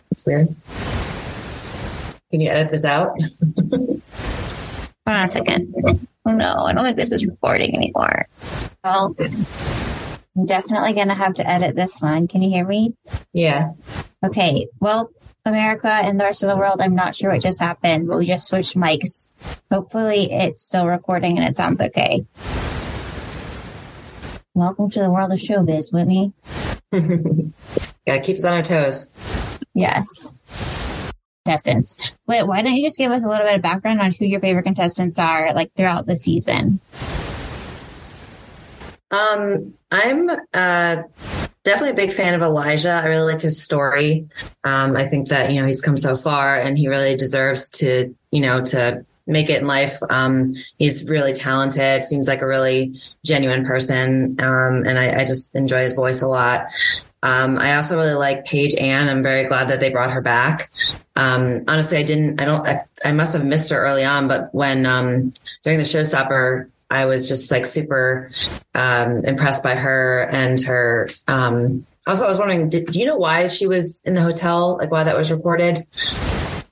it's 0.09 0.25
weird. 0.25 0.47
Can 2.31 2.41
you 2.41 2.49
edit 2.49 2.71
this 2.71 2.85
out? 2.85 3.11
Hold 3.77 4.01
on 5.05 5.25
a 5.25 5.27
second. 5.29 6.07
Oh 6.25 6.31
no, 6.31 6.63
I 6.65 6.73
don't 6.73 6.83
think 6.83 6.97
this 6.97 7.11
is 7.11 7.25
recording 7.25 7.75
anymore. 7.75 8.27
Well, 8.83 9.15
I'm 9.19 10.45
definitely 10.45 10.93
going 10.93 11.09
to 11.09 11.13
have 11.13 11.35
to 11.35 11.47
edit 11.47 11.75
this 11.75 12.01
one. 12.01 12.27
Can 12.27 12.41
you 12.41 12.49
hear 12.49 12.65
me? 12.65 12.95
Yeah. 13.31 13.71
Okay. 14.23 14.67
Well, 14.79 15.11
America 15.45 15.87
and 15.87 16.19
the 16.19 16.23
rest 16.23 16.41
of 16.41 16.49
the 16.49 16.57
world, 16.57 16.81
I'm 16.81 16.95
not 16.95 17.15
sure 17.15 17.31
what 17.31 17.41
just 17.41 17.59
happened. 17.59 18.07
but 18.07 18.17
We 18.17 18.25
just 18.25 18.47
switched 18.47 18.75
mics. 18.75 19.29
Hopefully 19.71 20.31
it's 20.31 20.65
still 20.65 20.87
recording 20.87 21.37
and 21.37 21.47
it 21.47 21.55
sounds 21.55 21.79
okay. 21.79 22.25
Welcome 24.55 24.89
to 24.91 25.01
the 25.01 25.11
world 25.11 25.31
of 25.31 25.39
showbiz, 25.39 25.93
Whitney. 25.93 26.33
yeah, 28.07 28.17
keep 28.19 28.37
us 28.37 28.45
on 28.45 28.53
our 28.53 28.63
toes. 28.63 29.11
Yes. 29.75 30.39
Contestants. 31.45 31.95
Wait, 32.25 32.43
why 32.43 32.63
don't 32.63 32.73
you 32.73 32.83
just 32.83 32.97
give 32.97 33.11
us 33.11 33.23
a 33.23 33.29
little 33.29 33.45
bit 33.45 33.55
of 33.55 33.61
background 33.61 34.01
on 34.01 34.11
who 34.11 34.25
your 34.25 34.39
favorite 34.39 34.63
contestants 34.63 35.19
are, 35.19 35.53
like 35.53 35.71
throughout 35.75 36.07
the 36.07 36.17
season? 36.17 36.79
Um, 39.11 39.75
I'm 39.91 40.29
uh, 40.53 41.03
definitely 41.63 41.91
a 41.91 41.93
big 41.93 42.11
fan 42.11 42.33
of 42.33 42.41
Elijah. 42.41 42.89
I 42.91 43.05
really 43.05 43.33
like 43.33 43.43
his 43.43 43.61
story. 43.61 44.27
Um, 44.63 44.97
I 44.97 45.05
think 45.05 45.29
that 45.29 45.51
you 45.51 45.61
know 45.61 45.67
he's 45.67 45.83
come 45.83 45.97
so 45.97 46.15
far, 46.15 46.59
and 46.59 46.77
he 46.77 46.87
really 46.87 47.15
deserves 47.15 47.69
to 47.71 48.15
you 48.31 48.41
know 48.41 48.65
to 48.65 49.05
make 49.27 49.49
it 49.51 49.61
in 49.61 49.67
life. 49.67 49.99
Um, 50.09 50.51
he's 50.79 51.07
really 51.07 51.33
talented. 51.33 52.03
Seems 52.03 52.27
like 52.27 52.41
a 52.41 52.47
really 52.47 52.99
genuine 53.23 53.65
person, 53.65 54.37
um, 54.39 54.83
and 54.85 54.97
I, 54.97 55.21
I 55.21 55.25
just 55.25 55.55
enjoy 55.55 55.83
his 55.83 55.93
voice 55.93 56.23
a 56.23 56.27
lot. 56.27 56.65
Um, 57.25 57.57
I 57.57 57.75
also 57.75 57.97
really 57.97 58.13
like 58.13 58.45
PaigeAnne. 58.45 59.09
I'm 59.09 59.23
very 59.23 59.45
glad 59.45 59.69
that 59.69 59.79
they 59.79 59.89
brought 59.89 60.11
her 60.11 60.21
back. 60.21 60.69
Um, 61.15 61.63
honestly, 61.67 61.97
I 61.97 62.03
didn't, 62.03 62.39
I 62.39 62.45
don't, 62.45 62.67
I, 62.67 62.85
I 63.03 63.13
must 63.13 63.33
have 63.33 63.43
missed 63.43 63.71
her 63.71 63.83
early 63.83 64.05
on, 64.05 64.27
but 64.27 64.53
when, 64.53 64.85
um, 64.85 65.33
during 65.63 65.79
the 65.79 65.85
showstopper, 65.85 66.69
I 66.91 67.05
was 67.05 67.27
just 67.27 67.49
like 67.49 67.65
super, 67.65 68.29
um, 68.75 69.25
impressed 69.25 69.63
by 69.63 69.73
her 69.73 70.29
and 70.31 70.61
her, 70.61 71.09
um, 71.27 71.87
also, 72.05 72.25
I 72.25 72.27
was 72.27 72.37
wondering, 72.37 72.69
did, 72.69 72.91
do 72.91 72.99
you 72.99 73.05
know 73.05 73.17
why 73.17 73.47
she 73.47 73.65
was 73.65 74.03
in 74.05 74.13
the 74.13 74.21
hotel? 74.21 74.77
Like 74.77 74.91
why 74.91 75.03
that 75.03 75.17
was 75.17 75.31
reported? 75.31 75.87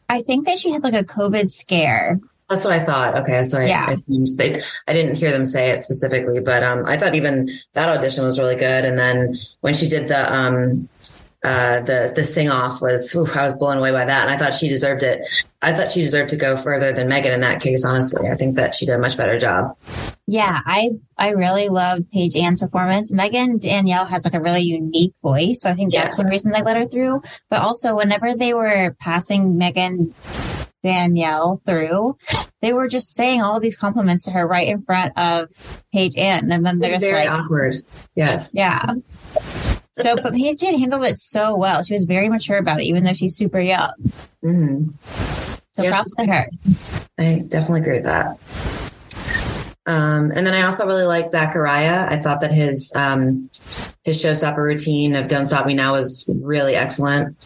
I 0.07 0.21
think 0.21 0.45
that 0.45 0.59
she 0.59 0.69
had 0.69 0.83
like 0.83 0.93
a 0.93 1.03
COVID 1.03 1.49
scare. 1.49 2.19
That's 2.53 2.65
what 2.65 2.73
I 2.73 2.79
thought. 2.79 3.15
Okay, 3.17 3.31
that's 3.33 3.53
what 3.53 3.67
Yeah. 3.67 3.85
I 3.87 3.91
assumed. 3.93 4.27
They, 4.37 4.61
I 4.87 4.93
didn't 4.93 5.15
hear 5.15 5.31
them 5.31 5.45
say 5.45 5.71
it 5.71 5.81
specifically, 5.81 6.39
but 6.39 6.63
um, 6.63 6.85
I 6.85 6.97
thought 6.97 7.15
even 7.15 7.49
that 7.73 7.89
audition 7.89 8.23
was 8.23 8.39
really 8.39 8.55
good. 8.55 8.85
And 8.85 8.97
then 8.97 9.35
when 9.61 9.73
she 9.73 9.89
did 9.89 10.07
the 10.07 10.31
um, 10.31 10.87
uh, 11.43 11.81
the 11.81 12.11
the 12.15 12.23
sing 12.23 12.49
off 12.49 12.81
was, 12.81 13.13
I 13.35 13.43
was 13.43 13.53
blown 13.53 13.77
away 13.77 13.91
by 13.91 14.05
that, 14.05 14.21
and 14.23 14.31
I 14.31 14.37
thought 14.37 14.53
she 14.53 14.69
deserved 14.69 15.03
it. 15.03 15.19
I 15.61 15.73
thought 15.73 15.91
she 15.91 15.99
deserved 16.01 16.29
to 16.29 16.37
go 16.37 16.55
further 16.55 16.93
than 16.93 17.09
Megan 17.09 17.33
in 17.33 17.41
that 17.41 17.61
case. 17.61 17.83
Honestly, 17.83 18.29
I 18.29 18.35
think 18.35 18.55
that 18.55 18.73
she 18.75 18.85
did 18.85 18.95
a 18.95 18.99
much 18.99 19.17
better 19.17 19.37
job. 19.37 19.75
Yeah, 20.25 20.61
I 20.65 20.91
I 21.17 21.31
really 21.31 21.67
loved 21.67 22.05
PaigeAnne's 22.13 22.61
performance. 22.61 23.11
Megan 23.11 23.57
Danielle 23.57 24.05
has 24.05 24.23
like 24.23 24.33
a 24.35 24.41
really 24.41 24.61
unique 24.61 25.13
voice, 25.21 25.61
so 25.63 25.69
I 25.69 25.73
think 25.73 25.93
that's 25.93 26.17
one 26.17 26.27
reason 26.27 26.53
they 26.53 26.61
let 26.63 26.77
her 26.77 26.87
through. 26.87 27.21
But 27.49 27.61
also, 27.61 27.97
whenever 27.97 28.35
they 28.35 28.53
were 28.53 28.95
passing 29.01 29.57
Megan 29.57 30.13
Danielle 30.83 31.61
through, 31.65 32.17
they 32.61 32.73
were 32.73 32.87
just 32.87 33.13
saying 33.13 33.41
all 33.41 33.59
these 33.59 33.77
compliments 33.77 34.25
to 34.25 34.31
her 34.31 34.45
right 34.47 34.67
in 34.67 34.83
front 34.83 35.17
of 35.17 35.49
PaigeAnne. 35.93 36.53
And 36.53 36.65
then 36.65 36.79
they're 36.79 36.99
just 36.99 37.11
like, 37.11 37.29
awkward. 37.29 37.83
Yes. 38.15 38.51
yeah. 38.53 38.81
So, 39.91 40.15
but 40.15 40.33
PaigeAnne 40.33 40.79
handled 40.79 41.05
it 41.05 41.17
so 41.17 41.55
well. 41.55 41.83
She 41.83 41.93
was 41.93 42.05
very 42.05 42.29
mature 42.29 42.57
about 42.57 42.81
it, 42.81 42.85
even 42.85 43.03
though 43.03 43.13
she's 43.13 43.35
super 43.35 43.59
young. 43.59 43.93
hmm 44.41 44.89
So 45.71 45.83
Yeah, 45.83 45.91
props 45.91 46.15
to 46.15 46.25
her. 46.25 46.49
I 47.17 47.45
definitely 47.47 47.81
agree 47.81 47.95
with 48.01 48.05
that. 48.05 48.37
Um, 49.85 50.31
and 50.33 50.47
then 50.47 50.53
I 50.53 50.61
also 50.61 50.85
really 50.85 51.05
liked 51.05 51.29
Zachariah. 51.29 52.07
I 52.09 52.17
thought 52.17 52.41
that 52.41 52.51
his 52.51 52.93
um, 52.95 53.49
his 54.03 54.23
showstopper 54.23 54.57
routine 54.57 55.15
of 55.15 55.27
"Don't 55.27 55.45
Stop 55.45 55.65
Me 55.65 55.73
Now" 55.73 55.93
was 55.93 56.25
really 56.27 56.75
excellent. 56.75 57.37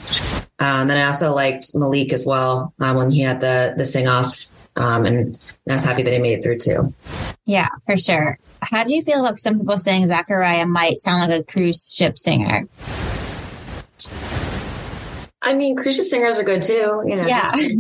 Um, 0.60 0.90
and 0.90 0.94
I 0.94 1.06
also 1.06 1.34
liked 1.34 1.72
Malik 1.74 2.14
as 2.14 2.26
well 2.26 2.74
uh, 2.80 2.94
when 2.94 3.10
he 3.10 3.22
had 3.22 3.40
the 3.40 3.74
the 3.76 3.86
sing 3.86 4.08
off. 4.08 4.34
Um, 4.76 5.08
and 5.08 5.40
I 5.68 5.74
was 5.74 5.84
happy 5.84 6.04
that 6.04 6.14
he 6.14 6.20
made 6.20 6.40
it 6.40 6.44
through 6.44 6.60
too. 6.60 6.94
Yeah, 7.46 7.70
for 7.88 7.98
sure. 7.98 8.38
How 8.62 8.84
do 8.84 8.94
you 8.94 9.02
feel 9.02 9.26
about 9.26 9.40
some 9.40 9.58
people 9.58 9.80
saying 9.80 10.06
Zachariah 10.06 10.68
might 10.68 10.98
sound 11.00 11.32
like 11.32 11.42
a 11.42 11.44
cruise 11.44 11.94
ship 11.96 12.20
singer? 12.20 12.68
I 15.48 15.54
mean, 15.54 15.76
cruise 15.76 15.96
ship 15.96 16.06
singers 16.06 16.38
are 16.38 16.44
good 16.44 16.62
too. 16.62 17.04
You 17.06 17.16
know, 17.16 17.26
Yeah. 17.28 17.52
just- 17.56 17.78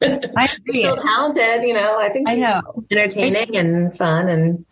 I 0.02 0.48
they're 0.66 0.72
still 0.72 0.96
talented. 0.96 1.62
You 1.62 1.74
know, 1.74 1.98
I 2.00 2.08
think 2.08 2.28
I 2.28 2.34
know. 2.36 2.60
entertaining 2.90 3.56
and 3.56 3.96
fun, 3.96 4.28
and 4.28 4.64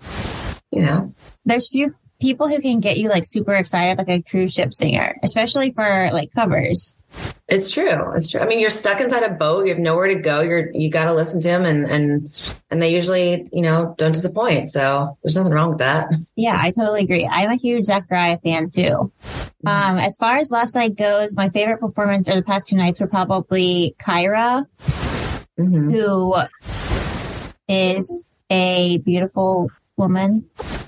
you 0.73 0.83
know, 0.83 1.13
There's 1.45 1.69
few 1.71 1.95
people 2.21 2.49
who 2.49 2.61
can 2.61 2.81
get 2.81 2.99
you 2.99 3.09
like 3.09 3.25
super 3.27 3.55
excited 3.55 3.99
like 3.99 4.09
a 4.09 4.23
cruise 4.23 4.53
ship 4.53 4.75
singer, 4.75 5.17
especially 5.23 5.73
for 5.73 6.11
like 6.13 6.33
covers. 6.33 7.03
It's 7.49 7.73
true. 7.73 8.13
It's 8.15 8.31
true. 8.31 8.41
I 8.41 8.47
mean, 8.47 8.61
you're 8.61 8.71
stuck 8.71 9.01
inside 9.01 9.25
a 9.25 9.31
boat. 9.31 9.67
You 9.67 9.73
have 9.73 9.83
nowhere 9.83 10.07
to 10.07 10.15
go. 10.15 10.41
You're 10.41 10.71
you 10.73 10.91
got 10.91 11.07
to 11.07 11.13
listen 11.13 11.43
to 11.43 11.49
them, 11.49 11.65
and 11.65 11.91
and 11.91 12.31
and 12.71 12.81
they 12.81 12.95
usually, 12.95 13.49
you 13.53 13.63
know, 13.63 13.95
don't 13.99 14.13
disappoint. 14.13 14.69
So 14.69 15.19
there's 15.23 15.37
nothing 15.37 15.53
wrong 15.53 15.71
with 15.71 15.79
that. 15.79 16.15
Yeah, 16.37 16.57
I 16.61 16.71
totally 16.71 17.03
agree. 17.03 17.27
I'm 17.27 17.51
a 17.51 17.57
huge 17.57 17.87
Zachariah 17.87 18.39
fan 18.39 18.71
too. 18.71 19.11
Um, 19.67 19.99
as 19.99 20.17
far 20.17 20.37
as 20.37 20.51
last 20.51 20.75
night 20.75 20.97
goes, 20.97 21.35
my 21.35 21.51
favorite 21.51 21.81
performance 21.81 22.29
or 22.29 22.37
the 22.37 22.43
past 22.43 22.69
two 22.69 22.77
nights 22.77 23.01
were 23.01 23.09
probably 23.09 23.97
Kyra, 24.01 24.67
hmm 25.57 25.91
who 25.91 26.35
is 27.69 28.29
a 28.51 28.99
beautiful 28.99 29.71
woman. 30.01 30.47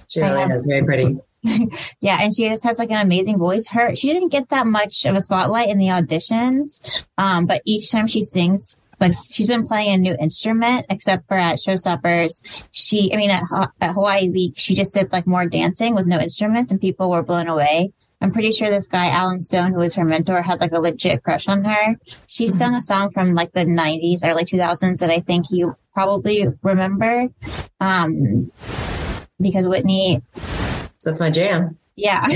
She 0.09 0.21
really 0.21 0.41
have- 0.41 0.51
is 0.51 0.67
very 0.67 0.85
pretty. 0.85 1.19
Yeah, 2.01 2.19
and 2.21 2.33
she 2.35 2.49
just 2.49 2.65
has 2.65 2.79
like 2.79 2.91
an 2.91 3.01
amazing 3.01 3.37
voice. 3.39 3.67
Her 3.69 3.97
she 3.97 4.13
didn't 4.13 4.29
get 4.29 4.49
that 4.51 4.65
much 4.67 5.05
of 5.05 5.17
a 5.17 5.21
spotlight 5.21 5.69
in 5.71 5.79
the 5.79 5.87
auditions, 5.87 6.85
um, 7.19 7.47
but 7.47 7.63
each 7.65 7.91
time 7.91 8.07
she 8.07 8.23
sings, 8.23 8.81
like 9.01 9.13
she's 9.33 9.49
been 9.49 9.67
playing 9.67 9.93
a 9.93 9.97
new 9.99 10.17
instrument. 10.21 10.87
Except 10.89 11.27
for 11.27 11.37
at 11.37 11.57
Showstoppers, 11.59 12.45
she 12.71 13.13
I 13.13 13.17
mean 13.17 13.31
at, 13.31 13.43
at 13.81 13.95
Hawaii 13.95 14.31
Week, 14.31 14.55
she 14.57 14.77
just 14.77 14.95
did 14.95 15.11
like 15.13 15.27
more 15.27 15.47
dancing 15.47 15.97
with 15.97 16.07
no 16.07 16.21
instruments, 16.21 16.71
and 16.71 16.81
people 16.81 17.11
were 17.11 17.25
blown 17.25 17.49
away. 17.49 17.93
I'm 18.21 18.31
pretty 18.31 18.53
sure 18.53 18.71
this 18.71 18.87
guy 18.87 19.09
Allen 19.09 19.43
Stone, 19.43 19.73
who 19.73 19.79
was 19.81 19.97
her 19.97 20.05
mentor, 20.05 20.43
had 20.43 20.61
like 20.61 20.71
a 20.71 20.79
legit 20.79 21.25
crush 21.25 21.49
on 21.49 21.65
her. 21.65 21.97
She 22.29 22.47
sung 22.47 22.77
a 22.77 22.81
song 22.81 23.11
from 23.11 23.35
like 23.35 23.51
the 23.51 23.65
90s, 23.67 24.21
early 24.25 24.45
2000s 24.45 25.01
that 25.01 25.11
I 25.11 25.19
think 25.19 25.47
you 25.51 25.75
probably 25.93 26.47
remember, 26.63 27.31
um, 27.81 28.53
because 29.43 29.69
Whitney 29.69 30.23
that's 31.05 31.21
my 31.21 31.31
jam. 31.31 31.79
yeah. 31.97 32.27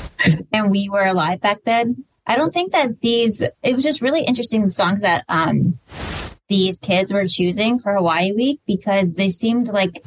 and 0.52 0.70
we 0.70 0.88
were 0.88 1.04
alive 1.04 1.40
back 1.40 1.64
then. 1.64 2.04
I 2.26 2.36
don't 2.36 2.52
think 2.52 2.72
that 2.72 3.00
these, 3.00 3.42
it 3.62 3.74
was 3.74 3.84
just 3.84 4.00
really 4.00 4.24
interesting 4.24 4.62
the 4.64 4.70
songs 4.70 5.02
that, 5.02 5.24
um, 5.28 5.78
these 6.48 6.78
kids 6.78 7.12
were 7.12 7.26
choosing 7.26 7.78
for 7.78 7.94
Hawaii 7.94 8.32
week 8.32 8.60
because 8.66 9.14
they 9.14 9.30
seemed 9.30 9.68
like, 9.68 10.04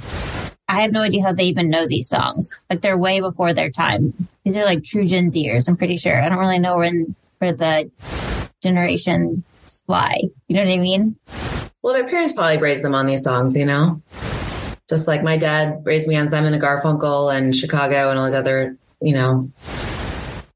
I 0.68 0.82
have 0.82 0.92
no 0.92 1.02
idea 1.02 1.24
how 1.24 1.34
they 1.34 1.46
even 1.46 1.70
know 1.70 1.88
these 1.88 2.08
songs. 2.08 2.66
Like 2.70 2.82
they're 2.82 2.98
way 2.98 3.20
before 3.20 3.54
their 3.54 3.70
time. 3.70 4.14
These 4.44 4.56
are 4.56 4.64
like 4.64 4.84
true 4.84 5.06
Gen 5.06 5.30
Zers, 5.30 5.68
I'm 5.68 5.78
pretty 5.78 5.98
sure. 5.98 6.22
I 6.22 6.30
don't 6.30 6.38
really 6.38 6.60
know 6.60 6.78
when, 6.78 7.16
where 7.40 7.54
the 7.54 7.92
generation 8.62 9.44
fly. 9.86 10.22
You 10.48 10.56
know 10.56 10.64
what 10.64 10.74
I 10.74 10.78
mean? 10.78 11.16
Well, 11.82 11.94
their 11.94 12.08
parents 12.08 12.34
probably 12.34 12.58
raised 12.58 12.84
them 12.84 12.96
on 12.96 13.06
these 13.06 13.24
songs, 13.24 13.56
you 13.58 13.66
know, 13.66 14.02
just 14.90 15.08
like 15.08 15.24
my 15.24 15.38
dad 15.38 15.82
raised 15.84 16.08
me 16.08 16.16
on 16.16 16.30
Simon 16.30 16.54
and 16.54 16.62
Garfunkel 16.62 17.36
and 17.36 17.56
Chicago 17.56 18.10
and 18.10 18.20
all 18.20 18.26
these 18.26 18.36
other, 18.36 18.78
you 19.02 19.14
know, 19.14 19.52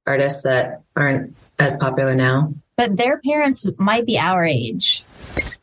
artists 0.06 0.44
that 0.44 0.82
aren't 0.96 1.36
as 1.58 1.76
popular 1.78 2.16
now. 2.16 2.54
But 2.78 2.98
their 2.98 3.20
parents 3.20 3.68
might 3.78 4.06
be 4.06 4.18
our 4.18 4.44
age. 4.44 5.04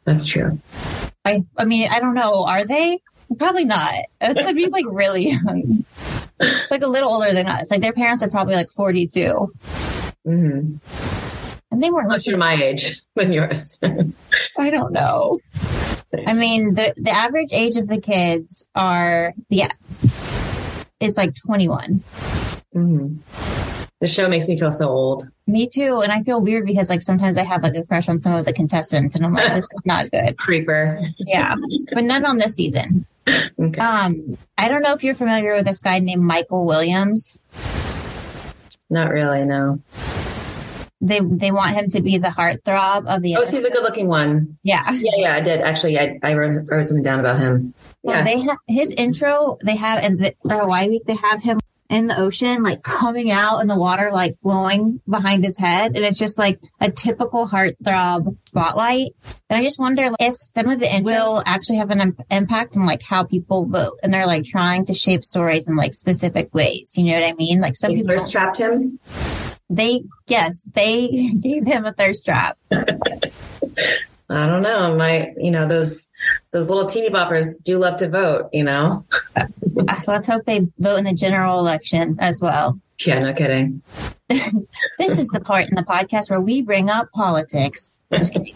That's 0.04 0.26
true. 0.26 0.60
I 1.24 1.42
I 1.56 1.64
mean, 1.64 1.90
I 1.90 2.00
don't 2.00 2.14
know. 2.14 2.44
Are 2.44 2.64
they? 2.64 3.00
Probably 3.38 3.64
not. 3.64 3.94
It'd 4.20 4.56
be 4.56 4.66
like 4.68 4.84
really 4.88 5.30
young. 5.30 5.84
Like 6.70 6.82
a 6.82 6.86
little 6.86 7.10
older 7.10 7.32
than 7.32 7.46
us. 7.46 7.70
Like 7.70 7.80
their 7.80 7.92
parents 7.92 8.22
are 8.22 8.30
probably 8.30 8.54
like 8.54 8.68
42. 8.68 9.52
hmm 10.24 10.76
And 11.70 11.82
they 11.82 11.90
weren't 11.90 12.08
Closer 12.08 12.32
to 12.32 12.36
my 12.36 12.54
age 12.54 13.00
than 13.14 13.32
yours. 13.32 13.80
I 14.58 14.70
don't 14.70 14.92
know. 14.92 15.40
I 16.26 16.34
mean, 16.34 16.74
the 16.74 16.94
the 16.96 17.10
average 17.10 17.50
age 17.52 17.76
of 17.76 17.88
the 17.88 18.00
kids 18.00 18.68
are 18.74 19.34
yeah 19.48 19.70
is 21.00 21.16
like 21.16 21.34
21. 21.46 22.02
hmm 22.72 23.16
The 24.00 24.08
show 24.08 24.28
makes 24.28 24.48
me 24.48 24.58
feel 24.58 24.70
so 24.72 24.88
old. 24.88 25.28
Me 25.46 25.68
too. 25.68 26.00
And 26.00 26.10
I 26.12 26.22
feel 26.22 26.40
weird 26.40 26.66
because 26.66 26.90
like 26.90 27.02
sometimes 27.02 27.38
I 27.38 27.44
have 27.44 27.62
like 27.62 27.74
a 27.74 27.84
crush 27.84 28.08
on 28.08 28.20
some 28.20 28.34
of 28.34 28.44
the 28.44 28.52
contestants 28.52 29.14
and 29.14 29.24
I'm 29.24 29.32
like, 29.34 29.52
this 29.52 29.66
is 29.66 29.86
not 29.86 30.10
good. 30.10 30.36
Creeper. 30.38 31.00
Yeah. 31.18 31.54
But 31.92 32.04
none 32.04 32.24
on 32.24 32.38
this 32.38 32.54
season. 32.54 33.06
Okay. 33.58 33.80
Um, 33.80 34.38
I 34.56 34.68
don't 34.68 34.82
know 34.82 34.92
if 34.92 35.02
you're 35.02 35.16
familiar 35.16 35.56
with 35.56 35.64
this 35.66 35.82
guy 35.82 35.98
named 35.98 36.22
Michael 36.22 36.64
Williams. 36.64 37.42
Not 38.88 39.10
really, 39.10 39.44
no. 39.44 39.80
They 41.06 41.20
they 41.20 41.50
want 41.52 41.74
him 41.74 41.88
to 41.90 42.00
be 42.02 42.18
the 42.18 42.28
heartthrob 42.28 43.06
of 43.06 43.22
the 43.22 43.36
Oh, 43.36 43.44
see 43.44 43.60
the 43.60 43.70
good 43.70 43.82
looking 43.82 44.08
one. 44.08 44.58
yeah. 44.62 44.90
Yeah, 44.92 45.10
yeah, 45.18 45.34
I 45.34 45.40
did. 45.40 45.60
Actually, 45.60 45.98
I, 45.98 46.18
I 46.22 46.34
wrote, 46.34 46.66
wrote 46.68 46.84
something 46.84 47.02
down 47.04 47.20
about 47.20 47.38
him. 47.38 47.74
Well, 48.02 48.16
Yeah. 48.18 48.24
they 48.24 48.40
have 48.40 48.58
his 48.66 48.90
intro. 48.92 49.58
They 49.64 49.76
have 49.76 50.02
and 50.02 50.18
the, 50.18 50.34
for 50.42 50.58
Hawaii 50.60 50.88
week 50.88 51.04
they 51.06 51.16
have 51.16 51.42
him 51.42 51.60
in 51.88 52.08
the 52.08 52.18
ocean, 52.18 52.64
like 52.64 52.82
coming 52.82 53.30
out 53.30 53.60
in 53.60 53.68
the 53.68 53.78
water 53.78 54.10
like 54.12 54.32
flowing 54.42 55.00
behind 55.08 55.44
his 55.44 55.56
head, 55.56 55.94
and 55.94 56.04
it's 56.04 56.18
just 56.18 56.36
like 56.36 56.58
a 56.80 56.90
typical 56.90 57.46
heartthrob 57.48 58.36
spotlight. 58.48 59.12
And 59.48 59.60
I 59.60 59.62
just 59.62 59.78
wonder 59.78 60.10
if 60.18 60.34
some 60.40 60.68
of 60.68 60.80
the 60.80 60.92
intro 60.92 61.12
will 61.12 61.42
actually 61.46 61.76
have 61.76 61.90
an 61.90 62.00
im- 62.00 62.16
impact 62.28 62.76
on 62.76 62.86
like 62.86 63.02
how 63.02 63.22
people 63.22 63.66
vote, 63.66 64.00
and 64.02 64.12
they're 64.12 64.26
like 64.26 64.42
trying 64.44 64.84
to 64.86 64.94
shape 64.94 65.24
stories 65.24 65.68
in 65.68 65.76
like 65.76 65.94
specific 65.94 66.52
ways. 66.52 66.94
You 66.96 67.04
know 67.04 67.20
what 67.20 67.28
I 67.28 67.34
mean? 67.34 67.60
Like 67.60 67.76
some 67.76 67.92
They 67.92 67.98
people, 68.02 68.18
strapped 68.18 68.56
trapped 68.56 68.74
him. 68.74 68.98
They 69.68 70.02
yes, 70.26 70.62
they 70.74 71.08
gave 71.40 71.66
him 71.66 71.84
a 71.84 71.92
thirst 71.92 72.24
trap. 72.24 72.58
I 74.28 74.46
don't 74.46 74.62
know. 74.62 74.96
My, 74.96 75.32
you 75.36 75.50
know, 75.50 75.66
those 75.66 76.08
those 76.50 76.68
little 76.68 76.86
teeny 76.86 77.10
boppers 77.10 77.62
do 77.62 77.78
love 77.78 77.96
to 77.98 78.08
vote. 78.08 78.48
You 78.52 78.64
know. 78.64 79.04
Let's 80.06 80.26
hope 80.26 80.44
they 80.44 80.66
vote 80.78 80.96
in 80.98 81.04
the 81.04 81.12
general 81.12 81.58
election 81.58 82.16
as 82.18 82.40
well. 82.42 82.80
Yeah, 83.04 83.18
no 83.20 83.32
kidding. 83.34 83.82
This 84.98 85.18
is 85.18 85.28
the 85.28 85.38
part 85.40 85.68
in 85.68 85.76
the 85.76 85.82
podcast 85.82 86.30
where 86.30 86.40
we 86.40 86.62
bring 86.62 86.90
up 86.90 87.12
politics. 87.12 87.96
Just 88.12 88.32
kidding. 88.32 88.54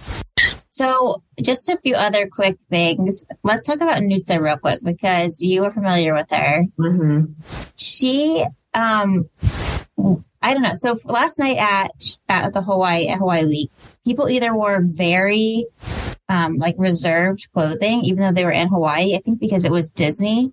So, 0.70 1.22
just 1.40 1.68
a 1.68 1.76
few 1.78 1.94
other 1.94 2.26
quick 2.26 2.58
things. 2.70 3.28
Let's 3.44 3.66
talk 3.66 3.76
about 3.76 3.98
Nutsa 3.98 4.40
real 4.40 4.56
quick 4.56 4.80
because 4.82 5.40
you 5.42 5.64
are 5.64 5.70
familiar 5.70 6.14
with 6.14 6.30
her. 6.30 6.64
hmm 6.76 7.24
She, 7.76 8.44
um, 8.74 9.28
I 10.42 10.54
don't 10.54 10.62
know. 10.62 10.74
So 10.74 10.98
last 11.04 11.38
night 11.38 11.58
at 11.58 11.92
at 12.28 12.54
the 12.54 12.62
Hawaii 12.62 13.08
at 13.08 13.18
Hawaii 13.18 13.46
Week, 13.46 13.70
people 14.04 14.28
either 14.28 14.54
wore 14.54 14.80
very 14.82 15.66
um, 16.28 16.56
like 16.56 16.76
reserved 16.78 17.48
clothing, 17.52 18.02
even 18.02 18.22
though 18.22 18.32
they 18.32 18.44
were 18.44 18.50
in 18.50 18.68
Hawaii. 18.68 19.14
I 19.14 19.18
think 19.18 19.40
because 19.40 19.64
it 19.64 19.72
was 19.72 19.92
Disney. 19.92 20.52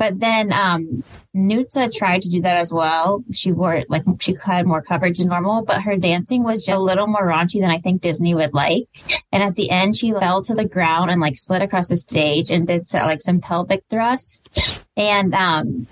But 0.00 0.18
then 0.18 0.50
um, 0.50 1.04
Nutsa 1.36 1.92
tried 1.92 2.22
to 2.22 2.30
do 2.30 2.40
that 2.40 2.56
as 2.56 2.72
well. 2.72 3.22
She 3.32 3.52
wore 3.52 3.82
like 3.90 4.02
she 4.18 4.34
had 4.42 4.66
more 4.66 4.80
coverage 4.80 5.18
than 5.18 5.28
normal, 5.28 5.62
but 5.62 5.82
her 5.82 5.98
dancing 5.98 6.42
was 6.42 6.64
just 6.64 6.74
a 6.74 6.82
little 6.82 7.06
more 7.06 7.28
raunchy 7.28 7.60
than 7.60 7.70
I 7.70 7.80
think 7.80 8.00
Disney 8.00 8.34
would 8.34 8.54
like. 8.54 8.84
And 9.30 9.42
at 9.42 9.56
the 9.56 9.68
end, 9.68 9.98
she 9.98 10.12
fell 10.12 10.42
to 10.44 10.54
the 10.54 10.66
ground 10.66 11.10
and 11.10 11.20
like 11.20 11.36
slid 11.36 11.60
across 11.60 11.88
the 11.88 11.98
stage 11.98 12.50
and 12.50 12.66
did 12.66 12.86
like 12.94 13.20
some 13.20 13.42
pelvic 13.42 13.84
thrust. 13.90 14.48
And 14.96 15.34
um, 15.34 15.86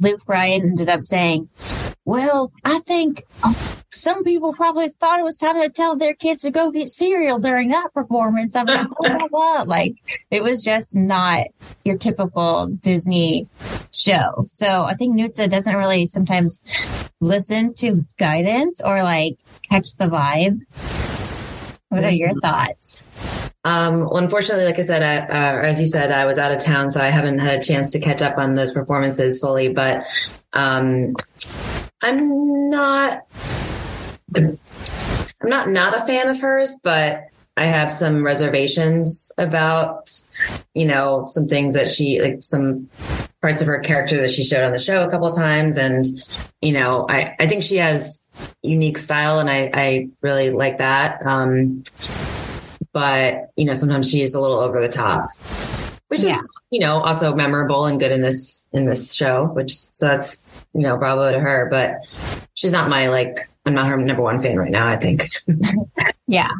Luke 0.00 0.24
Bryan 0.24 0.62
ended 0.62 0.88
up 0.88 1.04
saying, 1.04 1.48
"Well, 2.04 2.50
I 2.64 2.80
think 2.80 3.22
some 3.94 4.24
people 4.24 4.52
probably 4.52 4.88
thought 4.88 5.20
it 5.20 5.24
was 5.24 5.38
time 5.38 5.60
to 5.60 5.68
tell 5.68 5.96
their 5.96 6.14
kids 6.14 6.42
to 6.42 6.50
go 6.50 6.70
get 6.70 6.88
cereal 6.88 7.38
during 7.38 7.68
that 7.70 7.92
performance." 7.94 8.56
I'm 8.56 8.66
like, 8.66 8.88
blah, 8.98 9.18
blah, 9.18 9.28
blah. 9.28 9.62
like 9.66 9.94
it 10.30 10.42
was 10.42 10.62
just 10.62 10.94
not 10.94 11.46
your 11.84 11.98
typical 11.98 12.66
Disney 12.66 13.48
show. 13.92 14.44
So 14.48 14.84
I 14.84 14.94
think 14.94 15.16
Nutsa 15.16 15.50
doesn't 15.50 15.76
really 15.76 16.06
sometimes 16.06 16.64
listen 17.20 17.74
to 17.74 18.04
guidance 18.18 18.80
or 18.80 19.02
like 19.02 19.38
catch 19.70 19.96
the 19.96 20.06
vibe. 20.06 20.60
What 21.88 22.04
are 22.04 22.10
your 22.10 22.32
thoughts? 22.40 23.04
Um, 23.64 24.00
well, 24.00 24.18
unfortunately, 24.18 24.66
like 24.66 24.78
I 24.78 24.82
said, 24.82 25.02
I, 25.02 25.18
uh, 25.26 25.60
as 25.62 25.80
you 25.80 25.86
said, 25.86 26.12
I 26.12 26.26
was 26.26 26.38
out 26.38 26.52
of 26.52 26.60
town, 26.60 26.90
so 26.90 27.00
I 27.00 27.06
haven't 27.06 27.38
had 27.38 27.60
a 27.60 27.62
chance 27.62 27.92
to 27.92 28.00
catch 28.00 28.20
up 28.20 28.36
on 28.36 28.54
those 28.54 28.72
performances 28.72 29.38
fully. 29.38 29.68
But 29.68 30.04
um, 30.52 31.14
I'm 32.02 32.68
not, 32.68 33.22
the, 34.34 34.58
I'm 35.42 35.48
not 35.48 35.68
not 35.68 35.96
a 35.96 36.04
fan 36.06 36.28
of 36.28 36.40
hers, 36.40 36.78
but 36.82 37.24
I 37.56 37.66
have 37.66 37.90
some 37.90 38.24
reservations 38.24 39.30
about, 39.38 40.10
you 40.74 40.86
know, 40.86 41.24
some 41.26 41.46
things 41.46 41.74
that 41.74 41.88
she 41.88 42.20
like 42.20 42.42
some 42.42 42.88
parts 43.40 43.60
of 43.60 43.68
her 43.68 43.78
character 43.78 44.16
that 44.16 44.30
she 44.30 44.42
showed 44.42 44.64
on 44.64 44.72
the 44.72 44.78
show 44.78 45.06
a 45.06 45.10
couple 45.10 45.28
of 45.28 45.36
times. 45.36 45.76
And, 45.76 46.04
you 46.60 46.72
know, 46.72 47.06
I, 47.08 47.36
I 47.38 47.46
think 47.46 47.62
she 47.62 47.76
has 47.76 48.26
unique 48.62 48.98
style 48.98 49.38
and 49.38 49.50
I, 49.50 49.70
I 49.72 50.08
really 50.22 50.50
like 50.50 50.78
that. 50.78 51.24
Um, 51.24 51.84
but, 52.92 53.50
you 53.56 53.66
know, 53.66 53.74
sometimes 53.74 54.10
she 54.10 54.22
is 54.22 54.34
a 54.34 54.40
little 54.40 54.58
over 54.58 54.80
the 54.80 54.88
top, 54.88 55.28
which 56.08 56.22
Yeah. 56.22 56.36
is, 56.36 56.60
you 56.70 56.80
know, 56.80 57.00
also 57.02 57.34
memorable 57.34 57.86
and 57.86 58.00
good 58.00 58.12
in 58.12 58.20
this, 58.20 58.66
in 58.72 58.86
this 58.86 59.12
show, 59.12 59.44
which, 59.46 59.72
so 59.92 60.06
that's, 60.06 60.42
you 60.72 60.80
know, 60.80 60.96
bravo 60.96 61.30
to 61.30 61.38
her, 61.38 61.68
but 61.70 61.98
she's 62.54 62.72
not 62.72 62.88
my, 62.88 63.08
like, 63.08 63.48
I'm 63.66 63.74
not 63.74 63.88
her 63.88 63.96
number 63.96 64.22
one 64.22 64.40
fan 64.40 64.58
right 64.58 64.70
now, 64.70 64.86
I 64.86 64.96
think. 64.96 65.30
Yeah. 66.26 66.50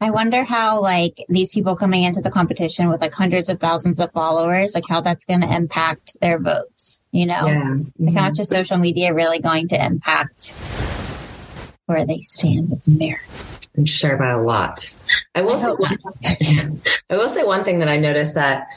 I 0.00 0.10
wonder 0.10 0.44
how 0.44 0.80
like 0.80 1.24
these 1.28 1.52
people 1.52 1.76
coming 1.76 2.04
into 2.04 2.22
the 2.22 2.30
competition 2.30 2.88
with 2.88 3.02
like 3.02 3.12
hundreds 3.12 3.50
of 3.50 3.60
thousands 3.60 4.00
of 4.00 4.10
followers, 4.12 4.74
like 4.74 4.84
how 4.88 5.02
that's 5.02 5.24
going 5.24 5.42
to 5.42 5.54
impact 5.54 6.18
their 6.20 6.38
votes, 6.38 7.06
you 7.12 7.26
know? 7.26 7.46
Yeah. 7.46 7.74
Like 7.98 8.14
how 8.14 8.20
mm-hmm. 8.20 8.28
much 8.28 8.38
is 8.38 8.48
social 8.48 8.78
media 8.78 9.12
really 9.12 9.40
going 9.40 9.68
to 9.68 9.84
impact 9.84 10.52
where 11.84 12.06
they 12.06 12.22
stand 12.22 12.70
with 12.70 12.86
America? 12.86 13.22
I'm 13.76 13.84
sure 13.84 14.16
by 14.16 14.30
a 14.30 14.40
lot. 14.40 14.94
I 15.34 15.42
will 15.42 15.52
I 15.52 15.56
say 15.56 15.70
one, 15.70 15.98
I 17.10 17.16
will 17.16 17.28
say 17.28 17.44
one 17.44 17.62
thing 17.62 17.80
that 17.80 17.88
I 17.88 17.98
noticed 17.98 18.34
that 18.36 18.68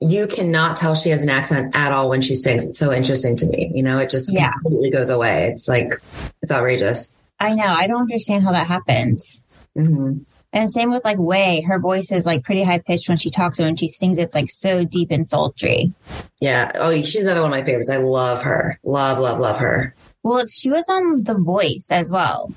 you 0.00 0.26
cannot 0.26 0.76
tell 0.76 0.94
she 0.94 1.10
has 1.10 1.22
an 1.22 1.30
accent 1.30 1.74
at 1.74 1.92
all 1.92 2.08
when 2.10 2.20
she 2.20 2.34
sings. 2.34 2.64
It's 2.66 2.78
so 2.78 2.92
interesting 2.92 3.36
to 3.38 3.46
me. 3.46 3.70
You 3.74 3.82
know, 3.82 3.98
it 3.98 4.10
just 4.10 4.32
Yeah. 4.32 4.50
completely 4.50 4.90
goes 4.90 5.08
away. 5.08 5.48
It's 5.50 5.68
like 5.68 5.94
it's 6.42 6.52
outrageous. 6.52 7.14
I 7.40 7.54
know. 7.54 7.64
I 7.64 7.86
don't 7.86 8.02
understand 8.02 8.44
how 8.44 8.52
that 8.52 8.66
happens. 8.66 9.44
hmm 9.76 10.18
And 10.52 10.70
same 10.70 10.90
with 10.92 11.04
like 11.04 11.18
Wé, 11.18 11.64
her 11.66 11.78
voice 11.80 12.12
is 12.12 12.26
like 12.26 12.44
pretty 12.44 12.62
high 12.62 12.78
pitched 12.78 13.08
when 13.08 13.18
she 13.18 13.30
talks 13.30 13.58
and 13.58 13.66
when 13.66 13.76
she 13.76 13.88
sings, 13.88 14.18
it's 14.18 14.34
like 14.34 14.50
so 14.50 14.84
deep 14.84 15.10
and 15.10 15.28
sultry. 15.28 15.92
Yeah. 16.40 16.70
Oh, 16.76 16.90
she's 17.02 17.22
another 17.24 17.40
one 17.42 17.52
of 17.52 17.56
my 17.58 17.64
favorites. 17.64 17.90
I 17.90 17.96
love 17.96 18.42
her. 18.42 18.78
Love, 18.84 19.18
love, 19.18 19.40
love 19.40 19.56
her. 19.58 19.94
Well, 20.22 20.46
she 20.46 20.70
was 20.70 20.88
on 20.88 21.24
The 21.24 21.34
Voice 21.34 21.88
as 21.90 22.10
well. 22.10 22.52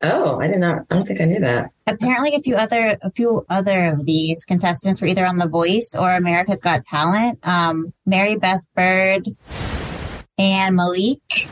Oh, 0.00 0.40
I 0.40 0.46
did 0.46 0.60
not. 0.60 0.84
I 0.90 0.94
don't 0.94 1.06
think 1.06 1.20
I 1.20 1.24
knew 1.24 1.40
that. 1.40 1.70
Apparently, 1.86 2.34
a 2.36 2.40
few 2.40 2.54
other 2.54 2.98
a 3.02 3.10
few 3.10 3.44
other 3.48 3.86
of 3.92 4.06
these 4.06 4.44
contestants 4.44 5.00
were 5.00 5.08
either 5.08 5.26
on 5.26 5.38
The 5.38 5.48
Voice 5.48 5.94
or 5.98 6.10
America's 6.10 6.60
Got 6.60 6.84
Talent. 6.84 7.40
Um, 7.42 7.92
Mary 8.06 8.36
Beth 8.36 8.62
Byrd 8.76 9.28
and 10.38 10.76
Malik 10.76 11.48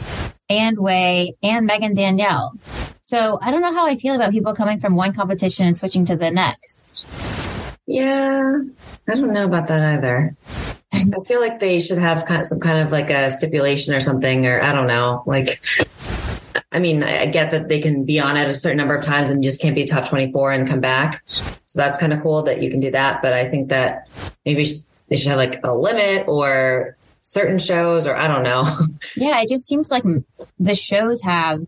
and 0.48 0.78
Wé 0.78 1.32
and 1.42 1.66
Megan 1.66 1.94
Danielle. 1.94 2.52
So 3.00 3.38
I 3.42 3.50
don't 3.50 3.62
know 3.62 3.72
how 3.72 3.86
I 3.86 3.96
feel 3.96 4.14
about 4.14 4.32
people 4.32 4.54
coming 4.54 4.80
from 4.80 4.94
one 4.96 5.12
competition 5.12 5.66
and 5.66 5.76
switching 5.76 6.04
to 6.06 6.16
the 6.16 6.30
next. 6.30 7.06
Yeah. 7.86 8.58
I 9.08 9.14
don't 9.14 9.32
know 9.32 9.44
about 9.44 9.68
that 9.68 9.82
either. 9.82 10.36
I 10.92 11.24
feel 11.26 11.40
like 11.40 11.60
they 11.60 11.78
should 11.78 11.98
have 11.98 12.24
kind 12.24 12.40
of 12.40 12.46
some 12.46 12.60
kind 12.60 12.80
of 12.80 12.90
like 12.90 13.10
a 13.10 13.30
stipulation 13.30 13.94
or 13.94 14.00
something, 14.00 14.46
or 14.46 14.62
I 14.62 14.72
don't 14.72 14.86
know. 14.86 15.22
Like, 15.26 15.60
I 16.72 16.78
mean, 16.78 17.02
I 17.02 17.26
get 17.26 17.52
that 17.52 17.68
they 17.68 17.80
can 17.80 18.04
be 18.04 18.18
on 18.18 18.36
it 18.36 18.48
a 18.48 18.52
certain 18.52 18.76
number 18.76 18.94
of 18.94 19.04
times 19.04 19.30
and 19.30 19.42
just 19.42 19.62
can't 19.62 19.74
be 19.74 19.84
top 19.84 20.08
24 20.08 20.52
and 20.52 20.68
come 20.68 20.80
back. 20.80 21.22
So 21.64 21.80
that's 21.80 21.98
kind 21.98 22.12
of 22.12 22.22
cool 22.22 22.42
that 22.42 22.62
you 22.62 22.70
can 22.70 22.80
do 22.80 22.90
that. 22.90 23.22
But 23.22 23.32
I 23.32 23.48
think 23.48 23.68
that 23.68 24.08
maybe 24.44 24.66
they 25.08 25.16
should 25.16 25.28
have 25.28 25.38
like 25.38 25.60
a 25.64 25.74
limit 25.74 26.24
or 26.26 26.96
certain 27.20 27.58
shows, 27.58 28.06
or 28.06 28.16
I 28.16 28.28
don't 28.28 28.42
know. 28.42 28.64
Yeah, 29.16 29.40
it 29.40 29.48
just 29.48 29.66
seems 29.66 29.90
like 29.90 30.04
the 30.58 30.74
shows 30.74 31.22
have, 31.22 31.66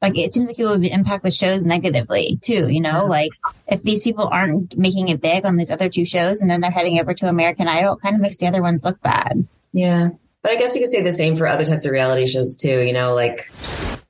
like, 0.00 0.16
it 0.16 0.32
seems 0.32 0.46
like 0.46 0.58
it 0.58 0.64
would 0.64 0.84
impact 0.84 1.24
the 1.24 1.30
shows 1.30 1.66
negatively 1.66 2.38
too, 2.42 2.68
you 2.70 2.80
know? 2.80 3.06
Like, 3.06 3.30
if 3.66 3.82
these 3.82 4.02
people 4.02 4.28
aren't 4.28 4.76
making 4.78 5.08
it 5.08 5.20
big 5.20 5.44
on 5.44 5.56
these 5.56 5.70
other 5.70 5.88
two 5.88 6.04
shows 6.04 6.40
and 6.40 6.50
then 6.50 6.60
they're 6.60 6.70
heading 6.70 7.00
over 7.00 7.12
to 7.14 7.28
American 7.28 7.66
Idol, 7.66 7.94
it 7.94 8.02
kind 8.02 8.14
of 8.14 8.20
makes 8.20 8.36
the 8.36 8.46
other 8.46 8.62
ones 8.62 8.84
look 8.84 9.00
bad. 9.00 9.46
Yeah. 9.72 10.10
But 10.42 10.52
I 10.52 10.56
guess 10.56 10.74
you 10.74 10.82
could 10.82 10.90
say 10.90 11.02
the 11.02 11.10
same 11.10 11.34
for 11.34 11.46
other 11.46 11.64
types 11.64 11.86
of 11.86 11.92
reality 11.92 12.26
shows 12.26 12.54
too, 12.54 12.82
you 12.82 12.92
know, 12.92 13.14
like 13.14 13.50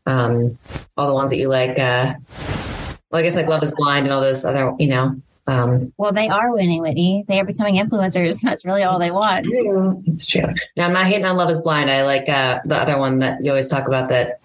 um 0.07 0.59
all 0.97 1.07
the 1.09 1.15
ones 1.15 1.31
that 1.31 1.39
you 1.39 1.49
like 1.49 1.79
uh 1.79 2.15
well 3.11 3.21
I 3.21 3.23
guess 3.23 3.37
like 3.37 3.47
Love 3.49 3.63
is 3.63 3.75
Blind 3.75 4.07
and 4.07 4.15
all 4.15 4.21
those 4.21 4.45
other, 4.45 4.75
you 4.79 4.89
know. 4.89 5.21
Um 5.47 5.93
Well, 5.99 6.13
they 6.13 6.29
are 6.29 6.51
winning, 6.53 6.81
Whitney. 6.83 7.25
They 7.29 7.39
are 7.41 7.45
becoming 7.45 7.77
influencers. 7.77 8.41
That's 8.43 8.65
really 8.65 8.83
all 8.83 8.99
they 8.99 9.11
want. 9.11 9.47
it's 10.07 10.27
true. 10.27 10.47
Now 10.77 10.87
I'm 10.87 10.93
not 10.93 11.07
hating 11.07 11.27
on 11.27 11.37
Love 11.37 11.51
is 11.51 11.59
Blind. 11.61 11.91
I 11.91 12.05
like 12.05 12.29
uh 12.29 12.61
the 12.65 12.77
other 12.77 12.99
one 12.99 13.19
that 13.21 13.45
you 13.45 13.51
always 13.51 13.69
talk 13.69 13.87
about 13.87 14.09
that 14.09 14.41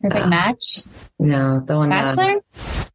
Perfect 0.00 0.28
match. 0.28 0.82
no, 1.18 1.60
the 1.60 1.76
one 1.76 1.92
uh, 1.92 2.14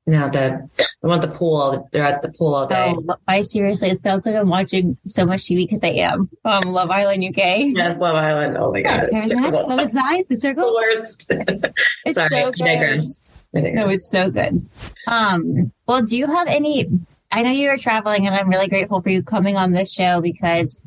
Bachelor? 0.10 0.28
no, 0.28 0.30
the 0.30 0.88
the 1.02 1.08
one 1.08 1.20
at 1.24 1.30
the 1.30 1.36
pool. 1.36 1.88
They're 1.92 2.04
at 2.06 2.22
the 2.22 2.32
pool 2.38 2.56
all 2.56 2.68
day. 2.68 2.96
Oh, 2.98 3.16
I 3.28 3.42
seriously, 3.42 3.90
it 3.90 4.00
sounds 4.02 4.26
like 4.26 4.36
I'm 4.36 4.50
watching 4.50 4.98
so 5.06 5.26
much 5.26 5.42
TV 5.44 5.58
because 5.66 5.84
I 5.84 5.90
am. 5.90 6.30
Um, 6.46 6.72
Love 6.74 6.90
Island 6.90 7.24
UK. 7.24 7.38
Yes, 7.38 7.98
Love 8.00 8.16
Island. 8.16 8.58
Oh 8.58 8.72
my 8.72 8.82
god. 8.82 9.04
It's 9.12 9.32
Perfect 9.32 9.36
match. 9.36 9.52
terrible. 9.52 9.70
Love 9.70 9.82
is 9.82 9.94
Nine, 9.94 10.24
The 10.30 10.36
the 10.36 10.42
Circle. 10.42 10.74
worst. 10.74 11.32
It's 12.06 12.16
Sorry, 12.16 12.30
so 12.30 12.38
I 12.38 12.52
digress. 12.52 13.30
I 13.56 13.62
digress. 13.62 13.76
No, 13.76 13.86
it's 13.94 14.10
so 14.10 14.30
good. 14.30 14.68
Um, 15.08 15.72
well, 15.88 16.04
do 16.04 16.18
you 16.18 16.28
have 16.28 16.48
any? 16.48 16.88
I 17.32 17.44
know 17.44 17.52
you 17.52 17.70
are 17.70 17.78
traveling, 17.78 18.26
and 18.26 18.36
I'm 18.36 18.50
really 18.50 18.68
grateful 18.68 19.02
for 19.02 19.10
you 19.10 19.22
coming 19.24 19.56
on 19.58 19.72
this 19.72 19.94
show 19.94 20.20
because 20.22 20.82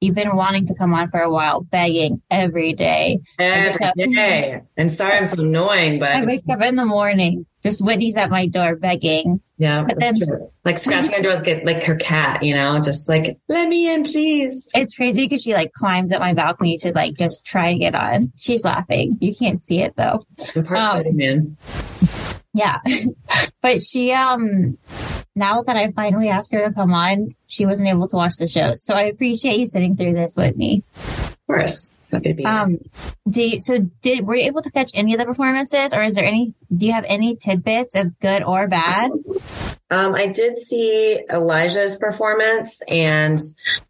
you've 0.00 0.14
been 0.14 0.36
wanting 0.36 0.66
to 0.66 0.74
come 0.74 0.94
on 0.94 1.08
for 1.10 1.20
a 1.20 1.30
while, 1.30 1.62
begging 1.62 2.22
every 2.30 2.72
day. 2.72 3.18
Every 3.38 4.06
day. 4.14 4.60
And 4.76 4.92
sorry 4.92 5.14
I'm 5.16 5.26
so 5.26 5.40
annoying, 5.42 5.98
but 5.98 6.10
I 6.14 6.24
wake 6.24 6.42
up 6.50 6.60
in 6.62 6.76
the 6.76 6.84
morning, 6.84 7.46
just 7.66 7.84
Whitney's 7.84 8.16
at 8.16 8.30
my 8.30 8.46
door 8.46 8.76
begging. 8.76 9.40
Yeah, 9.58 9.84
But 9.88 9.98
then- 10.00 10.18
true. 10.20 10.50
like 10.64 10.78
scratching 10.78 11.10
my 11.12 11.20
door 11.20 11.34
like, 11.36 11.64
like 11.64 11.82
her 11.84 11.96
cat, 11.96 12.42
you 12.42 12.54
know, 12.54 12.78
just 12.80 13.08
like 13.08 13.38
let 13.48 13.68
me 13.68 13.92
in, 13.92 14.04
please. 14.04 14.66
It's 14.74 14.94
crazy 14.96 15.22
because 15.24 15.42
she 15.42 15.54
like 15.54 15.72
climbs 15.72 16.12
up 16.12 16.20
my 16.20 16.34
balcony 16.34 16.76
to 16.78 16.92
like 16.92 17.14
just 17.16 17.44
try 17.46 17.72
to 17.72 17.78
get 17.78 17.94
on. 17.94 18.32
She's 18.36 18.64
laughing. 18.64 19.16
You 19.20 19.34
can't 19.34 19.60
see 19.62 19.80
it 19.80 19.94
though. 19.96 20.24
Um, 20.56 20.64
Spider-Man. 20.66 21.56
Yeah. 22.52 22.80
but 23.62 23.82
she, 23.82 24.12
um, 24.12 24.78
now 25.34 25.62
that 25.62 25.76
I 25.76 25.90
finally 25.92 26.28
asked 26.28 26.52
her 26.52 26.66
to 26.68 26.72
come 26.74 26.92
on, 26.94 27.34
she 27.46 27.66
wasn't 27.66 27.88
able 27.88 28.08
to 28.08 28.16
watch 28.16 28.36
the 28.38 28.48
show. 28.48 28.72
So 28.76 28.94
I 28.94 29.02
appreciate 29.02 29.58
you 29.60 29.66
sitting 29.66 29.96
through 29.96 30.14
this 30.14 30.34
with 30.36 30.56
me. 30.56 30.82
Of 30.96 31.36
course, 31.46 31.95
be. 32.20 32.44
Um, 32.44 32.78
do 33.28 33.42
you, 33.42 33.60
so 33.60 33.78
did, 34.02 34.26
were 34.26 34.36
you 34.36 34.46
able 34.46 34.62
to 34.62 34.70
catch 34.70 34.92
any 34.94 35.14
of 35.14 35.18
the 35.18 35.26
performances 35.26 35.92
or 35.92 36.02
is 36.02 36.14
there 36.14 36.24
any, 36.24 36.54
do 36.74 36.86
you 36.86 36.92
have 36.92 37.04
any 37.08 37.36
tidbits 37.36 37.94
of 37.94 38.18
good 38.20 38.42
or 38.42 38.68
bad? 38.68 39.10
Um, 39.90 40.14
I 40.14 40.26
did 40.26 40.56
see 40.58 41.20
Elijah's 41.30 41.96
performance, 41.96 42.82
and 42.88 43.38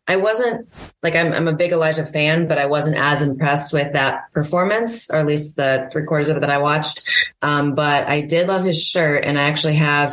I 0.08 0.16
wasn't 0.16 0.68
like 1.02 1.16
I'm, 1.16 1.32
I'm 1.32 1.48
a 1.48 1.52
big 1.52 1.72
Elijah 1.72 2.06
fan, 2.06 2.46
but 2.46 2.58
I 2.58 2.66
wasn't 2.66 2.96
as 2.96 3.22
impressed 3.22 3.72
with 3.72 3.92
that 3.94 4.30
performance, 4.32 5.10
or 5.10 5.16
at 5.16 5.26
least 5.26 5.56
the 5.56 5.88
three 5.92 6.04
quarters 6.04 6.28
of 6.28 6.36
it 6.36 6.40
that 6.40 6.50
I 6.50 6.58
watched. 6.58 7.08
Um, 7.42 7.74
but 7.74 8.06
I 8.06 8.20
did 8.20 8.48
love 8.48 8.64
his 8.64 8.82
shirt, 8.82 9.24
and 9.24 9.38
I 9.38 9.48
actually 9.48 9.74
have 9.74 10.12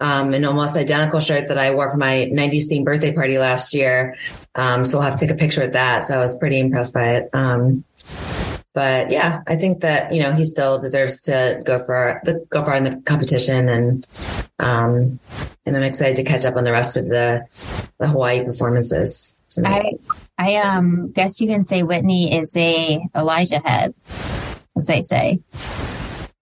um, 0.00 0.34
an 0.34 0.44
almost 0.44 0.76
identical 0.76 1.20
shirt 1.20 1.48
that 1.48 1.58
I 1.58 1.72
wore 1.72 1.90
for 1.90 1.96
my 1.96 2.30
90s 2.32 2.70
themed 2.70 2.84
birthday 2.84 3.12
party 3.12 3.38
last 3.38 3.74
year. 3.74 4.16
Um, 4.54 4.84
so 4.84 4.98
I'll 4.98 5.04
have 5.04 5.16
to 5.16 5.26
take 5.26 5.34
a 5.34 5.38
picture 5.38 5.60
with 5.60 5.72
that. 5.74 6.04
So 6.04 6.16
I 6.16 6.18
was 6.18 6.36
pretty 6.36 6.58
impressed 6.58 6.94
by 6.94 7.16
it. 7.16 8.37
But 8.78 9.10
yeah, 9.10 9.42
I 9.48 9.56
think 9.56 9.80
that 9.80 10.12
you 10.12 10.22
know 10.22 10.32
he 10.32 10.44
still 10.44 10.78
deserves 10.78 11.22
to 11.22 11.60
go 11.64 11.84
for 11.84 12.20
the 12.24 12.46
go 12.48 12.62
far 12.62 12.76
in 12.76 12.84
the 12.84 13.02
competition, 13.04 13.68
and 13.68 14.06
um, 14.60 15.18
and 15.66 15.76
I'm 15.76 15.82
excited 15.82 16.14
to 16.14 16.22
catch 16.22 16.44
up 16.44 16.54
on 16.54 16.62
the 16.62 16.70
rest 16.70 16.96
of 16.96 17.06
the 17.06 17.44
the 17.98 18.06
Hawaii 18.06 18.44
performances 18.44 19.40
tonight. 19.50 19.98
I, 20.38 20.54
I, 20.54 20.56
um, 20.60 21.10
guess 21.10 21.40
you 21.40 21.48
can 21.48 21.64
say 21.64 21.82
Whitney 21.82 22.38
is 22.38 22.56
a 22.56 23.00
Elijah 23.16 23.58
head, 23.58 23.94
as 24.76 24.86
they 24.86 25.02
say. 25.02 25.40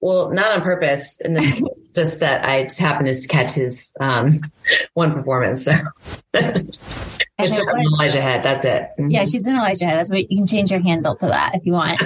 Well, 0.00 0.30
not 0.30 0.52
on 0.52 0.60
purpose, 0.60 1.18
this 1.24 1.62
it's 1.78 1.88
just 1.88 2.20
that 2.20 2.46
I 2.46 2.64
just 2.64 2.78
happened 2.78 3.12
to 3.12 3.28
catch 3.28 3.52
his 3.54 3.94
um, 4.00 4.34
one 4.94 5.12
performance. 5.12 5.64
So 5.64 5.72
And 7.38 7.48
Just 7.48 7.60
it 7.60 7.68
an 7.68 7.76
was- 7.76 7.98
Elijah 8.00 8.20
head. 8.22 8.42
That's 8.42 8.64
it. 8.64 8.88
Mhm. 8.98 9.12
Yeah, 9.12 9.24
she's 9.26 9.46
an 9.46 9.56
Elijah 9.56 9.84
head. 9.84 9.98
That's 9.98 10.08
what 10.10 10.30
you 10.30 10.38
can 10.38 10.46
change 10.46 10.70
your 10.70 10.80
handle 10.80 11.16
to 11.16 11.26
that 11.26 11.54
if 11.54 11.66
you 11.66 11.72
want. 11.74 12.00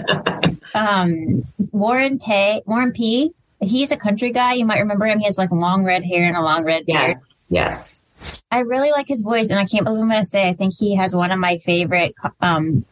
um, 0.75 1.45
Warren 1.71 2.19
Peay, 2.19 2.63
Warren 2.67 2.93
P. 2.93 3.33
He's 3.61 3.93
a 3.93 3.97
country 3.97 4.33
guy. 4.33 4.55
You 4.55 4.65
might 4.65 4.81
remember 4.81 5.05
him. 5.07 5.19
He 5.21 5.27
has 5.27 5.39
like 5.39 5.51
long 5.53 5.85
red 5.85 6.03
hair 6.03 6.25
and 6.25 6.37
a 6.37 6.43
long 6.43 6.65
red 6.65 6.85
beard. 6.87 6.99
Yes, 7.11 7.47
yes. 7.49 8.10
I 8.51 8.61
really 8.61 8.91
like 8.91 9.07
his 9.07 9.23
voice, 9.23 9.51
and 9.51 9.59
I 9.59 9.67
can't 9.67 9.85
believe 9.85 10.03
I'm 10.03 10.09
going 10.09 10.21
to 10.21 10.29
say 10.29 10.49
I 10.49 10.55
think 10.55 10.75
he 10.79 10.97
has 10.97 11.15
one 11.15 11.31
of 11.31 11.39
my 11.39 11.59
favorite 11.59 12.15
um, 12.41 12.85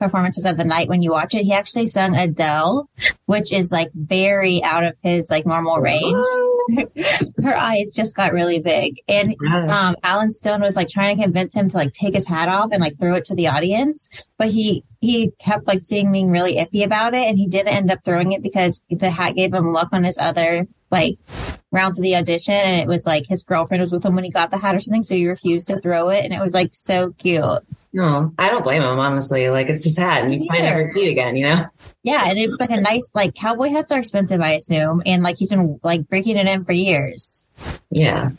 performances 0.00 0.44
of 0.44 0.56
the 0.56 0.64
night 0.64 0.88
when 0.88 1.02
you 1.02 1.12
watch 1.12 1.34
it. 1.34 1.44
He 1.44 1.52
actually 1.52 1.86
sung 1.86 2.14
Adele, 2.14 2.88
which 3.26 3.52
is 3.52 3.70
like 3.70 3.90
very 3.94 4.62
out 4.62 4.84
of 4.84 4.96
his 5.02 5.30
like 5.30 5.46
normal 5.46 5.78
range. 5.78 6.16
Her 7.42 7.56
eyes 7.56 7.94
just 7.94 8.16
got 8.16 8.32
really 8.32 8.60
big. 8.60 9.00
And 9.08 9.34
um, 9.68 9.96
Allen 10.02 10.32
Stone 10.32 10.60
was 10.60 10.76
like 10.76 10.88
trying 10.88 11.16
to 11.16 11.22
convince 11.22 11.54
him 11.54 11.68
to 11.68 11.76
like 11.76 11.92
take 11.92 12.14
his 12.14 12.28
hat 12.28 12.48
off 12.48 12.70
and 12.72 12.80
like 12.80 12.98
throw 12.98 13.14
it 13.14 13.24
to 13.26 13.34
the 13.34 13.48
audience. 13.48 14.10
But 14.38 14.48
he, 14.48 14.84
he 15.00 15.32
kept 15.38 15.66
like 15.66 15.82
seeing 15.82 16.10
being 16.12 16.30
really 16.30 16.56
iffy 16.56 16.84
about 16.84 17.14
it. 17.14 17.26
And 17.28 17.38
he 17.38 17.46
didn't 17.46 17.74
end 17.74 17.90
up 17.90 18.04
throwing 18.04 18.32
it 18.32 18.42
because 18.42 18.84
the 18.90 19.10
hat 19.10 19.36
gave 19.36 19.52
him 19.52 19.72
luck 19.72 19.88
on 19.92 20.04
his 20.04 20.18
other 20.18 20.66
like 20.90 21.18
rounds 21.70 21.98
of 21.98 22.02
the 22.02 22.16
audition. 22.16 22.54
And 22.54 22.80
it 22.80 22.88
was 22.88 23.04
like 23.06 23.24
his 23.28 23.42
girlfriend 23.42 23.82
was 23.82 23.92
with 23.92 24.04
him 24.04 24.14
when 24.14 24.24
he 24.24 24.30
got 24.30 24.50
the 24.50 24.58
hat 24.58 24.74
or 24.74 24.80
something. 24.80 25.02
So 25.02 25.14
he 25.14 25.28
refused 25.28 25.68
to 25.68 25.80
throw 25.80 26.08
it. 26.08 26.24
And 26.24 26.32
it 26.32 26.40
was 26.40 26.54
like 26.54 26.70
so 26.72 27.12
cute. 27.12 27.62
No, 27.94 28.34
I 28.40 28.50
don't 28.50 28.64
blame 28.64 28.82
him, 28.82 28.98
honestly. 28.98 29.48
Like 29.50 29.68
it's 29.68 29.84
his 29.84 29.96
hat 29.96 30.24
and 30.24 30.34
you 30.34 30.46
might 30.48 30.62
never 30.62 30.88
see 30.90 31.06
it 31.06 31.12
again, 31.12 31.36
you 31.36 31.46
know? 31.46 31.64
Yeah, 32.02 32.24
and 32.26 32.36
it 32.36 32.48
was 32.48 32.58
like 32.58 32.72
a 32.72 32.80
nice 32.80 33.12
like 33.14 33.36
cowboy 33.36 33.68
hats 33.68 33.92
are 33.92 34.00
expensive, 34.00 34.40
I 34.40 34.54
assume, 34.54 35.00
and 35.06 35.22
like 35.22 35.36
he's 35.36 35.50
been 35.50 35.78
like 35.84 36.08
breaking 36.08 36.36
it 36.36 36.48
in 36.48 36.64
for 36.64 36.72
years. 36.72 37.48
Yeah. 37.92 38.30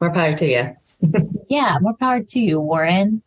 More 0.00 0.10
power 0.10 0.32
to 0.32 0.46
you. 0.46 0.74
yeah, 1.50 1.76
more 1.82 1.94
power 1.94 2.22
to 2.22 2.40
you, 2.40 2.58
Warren. 2.58 3.22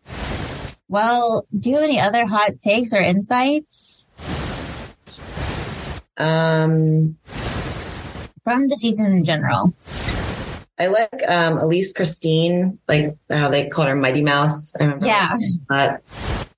Well, 0.87 1.45
do 1.57 1.69
you 1.69 1.75
have 1.75 1.83
any 1.83 1.99
other 1.99 2.25
hot 2.25 2.59
takes 2.59 2.91
or 2.91 2.97
insights? 2.97 4.07
Um 6.17 7.15
from 8.43 8.69
the 8.69 8.75
season 8.77 9.11
in 9.11 9.23
general. 9.23 9.75
I 10.79 10.87
like 10.87 11.21
um, 11.27 11.57
Elise 11.57 11.93
Kristine, 11.93 12.79
like 12.87 13.15
how 13.29 13.49
they 13.49 13.69
called 13.69 13.89
her 13.89 13.95
Mighty 13.95 14.23
Mouse. 14.23 14.75
I 14.75 14.83
remember. 14.83 15.05
Yeah. 15.05 15.35
Uh, 15.69 15.97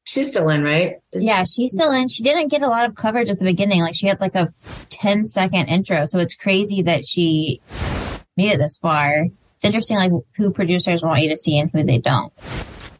she's 0.06 0.30
still 0.30 0.49
in, 0.49 0.63
right? 0.63 0.97
Did 1.12 1.23
yeah, 1.23 1.43
she? 1.43 1.63
she's 1.63 1.73
still 1.73 1.91
in. 1.91 2.08
She 2.08 2.23
didn't 2.23 2.47
get 2.47 2.62
a 2.62 2.69
lot 2.69 2.86
of 2.86 2.95
coverage 2.95 3.30
at 3.30 3.39
the 3.39 3.45
beginning. 3.45 3.82
Like 3.82 3.95
she 3.95 4.08
had 4.08 4.21
like 4.21 4.36
a 4.36 4.47
10 4.89 5.25
second 5.25 5.67
intro. 5.67 6.06
So 6.06 6.19
it's 6.19 6.36
crazy 6.36 6.82
that 6.84 7.06
she 7.06 7.62
made 8.38 8.54
it 8.54 8.58
this 8.58 8.78
far. 8.78 9.25
It's 9.58 9.65
interesting, 9.65 9.97
like 9.97 10.12
who 10.38 10.51
producers 10.51 11.04
want 11.04 11.21
you 11.21 11.30
to 11.30 11.38
see 11.38 11.58
and 11.60 11.69
who 11.71 11.84
they 11.84 11.97
don't. 11.97 12.32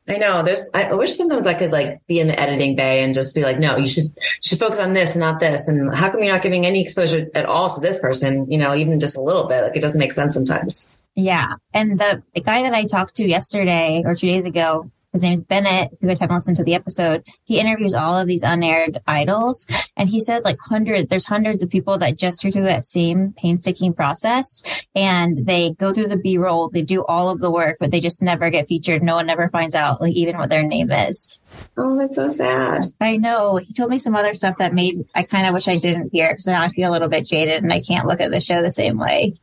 I 0.08 0.18
know. 0.18 0.44
There's. 0.44 0.70
I 0.74 0.94
wish 0.94 1.16
sometimes 1.16 1.48
I 1.48 1.56
could 1.56 1.72
like 1.72 2.06
be 2.06 2.20
in 2.20 2.28
the 2.28 2.40
editing 2.40 2.76
bay 2.76 3.04
and 3.04 3.14
just 3.14 3.34
be 3.34 3.42
like, 3.42 3.58
no, 3.58 3.78
you 3.78 3.88
should 3.88 4.04
you 4.04 4.42
should 4.42 4.60
focus 4.60 4.80
on 4.80 4.94
this 4.94 5.16
and 5.16 5.22
not 5.22 5.40
this. 5.40 5.68
And 5.68 5.96
how 5.96 6.12
come 6.12 6.22
you're 6.22 6.34
not 6.34 6.44
giving 6.44 6.66
any 6.66 6.82
exposure 6.82 7.28
at 7.34 7.46
all 7.46 7.74
to 7.74 7.82
this 7.82 8.00
person? 8.00 8.50
You 8.52 8.60
know, 8.60 8.76
even 8.76 9.00
just 9.00 9.18
a 9.18 9.22
little 9.22 9.46
bit. 9.46 9.64
Like 9.64 9.76
it 9.76 9.82
doesn't 9.82 10.00
make 10.00 10.12
sense 10.12 10.36
sometimes. 10.36 10.96
Yeah. 11.16 11.56
And 11.74 11.98
the, 12.00 12.24
the 12.34 12.42
guy 12.42 12.64
that 12.64 12.74
I 12.74 12.86
talked 12.86 13.16
to 13.16 13.26
yesterday 13.26 14.04
or 14.06 14.16
two 14.16 14.28
days 14.28 14.46
ago, 14.46 14.92
his 15.14 15.24
name 15.24 15.32
is 15.32 15.46
Bennett. 15.46 15.94
If 15.94 16.02
you 16.02 16.10
guys 16.10 16.20
haven't 16.20 16.36
listened 16.36 16.58
to 16.58 16.66
the 16.66 16.76
episode, 16.76 17.24
he 17.46 17.58
interviews 17.58 17.94
all 17.94 18.18
of 18.18 18.28
these 18.28 18.44
unaired 18.44 19.02
idols. 19.08 19.66
And 19.96 20.10
he 20.10 20.20
said 20.20 20.44
like 20.44 20.58
hundreds, 20.60 21.08
there's 21.08 21.26
hundreds 21.26 21.64
of 21.64 21.70
people 21.70 21.98
that 22.00 22.18
just 22.18 22.44
go 22.44 22.52
through 22.52 22.64
that 22.64 22.84
same 22.84 23.34
painstaking 23.38 23.94
process 23.94 24.62
and 24.94 25.48
they 25.48 25.72
go 25.72 25.94
through 25.94 26.08
the 26.08 26.18
B 26.18 26.38
roll. 26.38 26.68
They 26.68 26.82
do 26.82 27.06
all 27.06 27.30
of 27.30 27.40
the 27.40 27.50
work, 27.50 27.78
but 27.80 27.92
they 27.92 28.02
just 28.02 28.22
never 28.22 28.50
get 28.50 28.68
featured. 28.68 29.04
No 29.04 29.16
one 29.16 29.30
ever 29.30 29.48
finds 29.48 29.74
out 29.74 30.02
like 30.02 30.16
even 30.16 30.38
what 30.38 30.50
their 30.50 30.68
name 30.68 30.92
is. 30.92 31.42
Oh, 31.78 31.98
that's 31.98 32.18
so 32.18 32.28
sad. 32.28 32.92
I 33.00 33.16
know. 33.16 33.56
He 33.56 33.74
told 33.74 33.92
me 33.92 34.00
some 34.00 34.18
other 34.18 34.34
stuff 34.34 34.58
that 34.58 34.74
made, 34.74 35.06
I 35.16 35.24
kind 35.24 35.48
of 35.48 35.54
wish 35.54 35.70
I 35.70 35.78
didn't 35.78 36.10
hear 36.12 36.28
because 36.28 36.48
now 36.48 36.62
I 36.62 36.68
feel 36.68 36.90
a 36.90 36.92
little 36.92 37.08
bit 37.08 37.26
jaded 37.26 37.64
and 37.64 37.72
I 37.72 37.80
can't 37.80 38.06
look 38.06 38.20
at 38.20 38.32
the 38.32 38.42
show 38.42 38.62
the 38.62 38.70
same 38.70 38.98
way. 38.98 39.36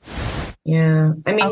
Yeah. 0.64 1.12
I 1.26 1.32
mean, 1.32 1.50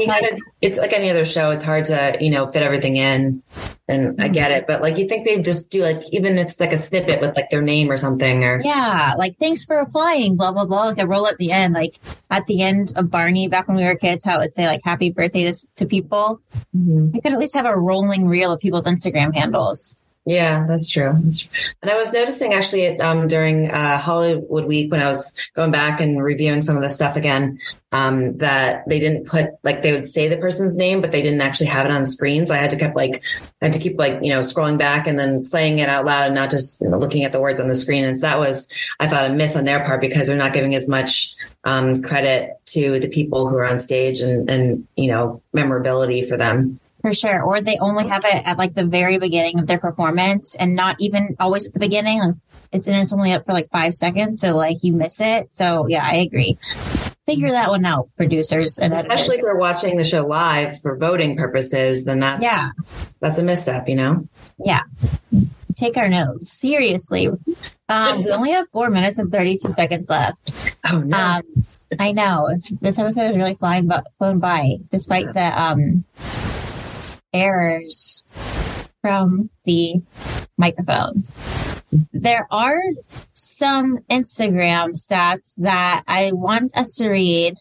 it's 0.60 0.78
like 0.78 0.92
any 0.92 1.10
other 1.10 1.24
show. 1.24 1.50
It's 1.50 1.64
hard 1.64 1.86
to, 1.86 2.16
you 2.20 2.30
know, 2.30 2.46
fit 2.46 2.62
everything 2.62 2.94
in 2.94 3.42
and 3.88 4.10
mm-hmm. 4.10 4.20
I 4.20 4.28
get 4.28 4.52
it, 4.52 4.68
but 4.68 4.82
like 4.82 4.98
you 4.98 5.08
think 5.08 5.26
they'd 5.26 5.44
just 5.44 5.72
do 5.72 5.82
like, 5.82 6.02
even 6.12 6.38
if 6.38 6.48
it's 6.48 6.60
like 6.60 6.72
a 6.72 6.76
snippet 6.76 7.20
with 7.20 7.34
like 7.34 7.50
their 7.50 7.60
name 7.60 7.90
or 7.90 7.96
something 7.96 8.44
or. 8.44 8.60
Yeah. 8.62 9.14
Like, 9.18 9.36
thanks 9.38 9.64
for 9.64 9.78
applying, 9.78 10.36
blah, 10.36 10.52
blah, 10.52 10.64
blah. 10.64 10.84
Like 10.84 11.00
a 11.00 11.08
roll 11.08 11.26
at 11.26 11.38
the 11.38 11.50
end, 11.50 11.74
like 11.74 11.98
at 12.30 12.46
the 12.46 12.62
end 12.62 12.92
of 12.94 13.10
Barney 13.10 13.48
back 13.48 13.66
when 13.66 13.76
we 13.76 13.84
were 13.84 13.96
kids, 13.96 14.24
how 14.24 14.36
it 14.36 14.42
would 14.42 14.54
say 14.54 14.66
like 14.66 14.82
happy 14.84 15.10
birthday 15.10 15.50
to, 15.50 15.54
to 15.74 15.86
people. 15.86 16.40
Mm-hmm. 16.76 17.16
I 17.16 17.20
could 17.20 17.32
at 17.32 17.38
least 17.40 17.56
have 17.56 17.66
a 17.66 17.76
rolling 17.76 18.28
reel 18.28 18.52
of 18.52 18.60
people's 18.60 18.86
Instagram 18.86 19.34
handles. 19.34 20.04
Yeah, 20.26 20.66
that's 20.66 20.90
true. 20.90 21.12
that's 21.14 21.40
true. 21.40 21.50
And 21.80 21.90
I 21.90 21.96
was 21.96 22.12
noticing 22.12 22.52
actually 22.52 23.00
um, 23.00 23.26
during 23.26 23.70
uh, 23.70 23.96
Hollywood 23.96 24.66
Week 24.66 24.90
when 24.90 25.02
I 25.02 25.06
was 25.06 25.34
going 25.54 25.70
back 25.70 26.00
and 26.00 26.22
reviewing 26.22 26.60
some 26.60 26.76
of 26.76 26.82
the 26.82 26.90
stuff 26.90 27.16
again 27.16 27.58
um, 27.90 28.36
that 28.36 28.84
they 28.86 29.00
didn't 29.00 29.26
put 29.26 29.46
like 29.64 29.80
they 29.82 29.92
would 29.92 30.06
say 30.06 30.28
the 30.28 30.36
person's 30.36 30.76
name, 30.76 31.00
but 31.00 31.10
they 31.10 31.22
didn't 31.22 31.40
actually 31.40 31.66
have 31.68 31.86
it 31.86 31.92
on 31.92 32.04
screen. 32.04 32.46
So 32.46 32.54
I 32.54 32.58
had 32.58 32.70
to 32.70 32.76
keep 32.76 32.94
like 32.94 33.24
I 33.62 33.66
had 33.66 33.72
to 33.72 33.80
keep 33.80 33.98
like 33.98 34.18
you 34.22 34.28
know 34.28 34.40
scrolling 34.40 34.78
back 34.78 35.06
and 35.06 35.18
then 35.18 35.44
playing 35.44 35.78
it 35.78 35.88
out 35.88 36.04
loud 36.04 36.26
and 36.26 36.34
not 36.34 36.50
just 36.50 36.82
you 36.82 36.88
know, 36.88 36.98
looking 36.98 37.24
at 37.24 37.32
the 37.32 37.40
words 37.40 37.58
on 37.58 37.68
the 37.68 37.74
screen. 37.74 38.04
And 38.04 38.16
so 38.16 38.20
that 38.20 38.38
was 38.38 38.72
I 39.00 39.08
thought 39.08 39.30
a 39.30 39.34
miss 39.34 39.56
on 39.56 39.64
their 39.64 39.82
part 39.84 40.02
because 40.02 40.26
they're 40.26 40.36
not 40.36 40.52
giving 40.52 40.74
as 40.74 40.86
much 40.86 41.34
um, 41.64 42.02
credit 42.02 42.50
to 42.66 43.00
the 43.00 43.08
people 43.08 43.48
who 43.48 43.56
are 43.56 43.66
on 43.66 43.78
stage 43.78 44.20
and 44.20 44.50
and 44.50 44.86
you 44.96 45.10
know 45.10 45.42
memorability 45.54 46.20
for 46.22 46.36
them. 46.36 46.78
For 47.02 47.14
sure. 47.14 47.42
Or 47.42 47.60
they 47.60 47.78
only 47.78 48.08
have 48.08 48.24
it 48.24 48.46
at 48.46 48.58
like 48.58 48.74
the 48.74 48.86
very 48.86 49.18
beginning 49.18 49.58
of 49.58 49.66
their 49.66 49.78
performance 49.78 50.54
and 50.54 50.74
not 50.74 50.96
even 50.98 51.36
always 51.40 51.66
at 51.66 51.72
the 51.72 51.80
beginning. 51.80 52.18
Like 52.18 52.34
it's 52.72 52.86
and 52.86 52.96
it's 52.96 53.12
only 53.12 53.32
up 53.32 53.44
for 53.44 53.52
like 53.52 53.70
five 53.70 53.94
seconds. 53.94 54.42
So 54.42 54.56
like 54.56 54.78
you 54.82 54.92
miss 54.92 55.20
it. 55.20 55.54
So 55.54 55.86
yeah, 55.88 56.04
I 56.04 56.16
agree. 56.16 56.58
Figure 57.26 57.50
that 57.50 57.68
one 57.68 57.84
out, 57.84 58.08
producers 58.16 58.78
and 58.78 58.92
especially 58.92 59.14
editors. 59.14 59.38
if 59.38 59.42
you're 59.42 59.58
watching 59.58 59.96
the 59.96 60.04
show 60.04 60.26
live 60.26 60.80
for 60.80 60.96
voting 60.96 61.36
purposes, 61.36 62.04
then 62.04 62.20
that's 62.20 62.42
yeah, 62.42 62.70
that's 63.20 63.38
a 63.38 63.42
misstep, 63.42 63.88
you 63.88 63.94
know? 63.94 64.28
Yeah. 64.58 64.82
Take 65.76 65.96
our 65.96 66.08
notes 66.08 66.50
seriously. 66.50 67.28
Um, 67.88 68.24
we 68.24 68.32
only 68.32 68.50
have 68.52 68.68
four 68.70 68.90
minutes 68.90 69.18
and 69.18 69.32
32 69.32 69.70
seconds 69.70 70.08
left. 70.08 70.36
Oh 70.90 70.98
no. 70.98 71.16
Um, 71.18 71.42
I 71.98 72.12
know. 72.12 72.48
It's, 72.48 72.68
this 72.80 72.98
episode 72.98 73.30
is 73.30 73.36
really 73.36 73.54
flying, 73.54 73.86
but 73.86 74.06
flown 74.18 74.38
by 74.38 74.76
despite 74.90 75.32
the, 75.32 75.62
um, 75.62 76.04
errors 77.32 78.24
from 79.00 79.50
the 79.64 80.02
microphone. 80.56 81.24
There 82.12 82.46
are 82.50 82.80
some 83.32 83.98
Instagram 84.10 84.92
stats 84.92 85.54
that 85.58 86.02
I 86.06 86.32
want 86.32 86.76
us 86.76 86.96
to 86.96 87.10
read. 87.10 87.54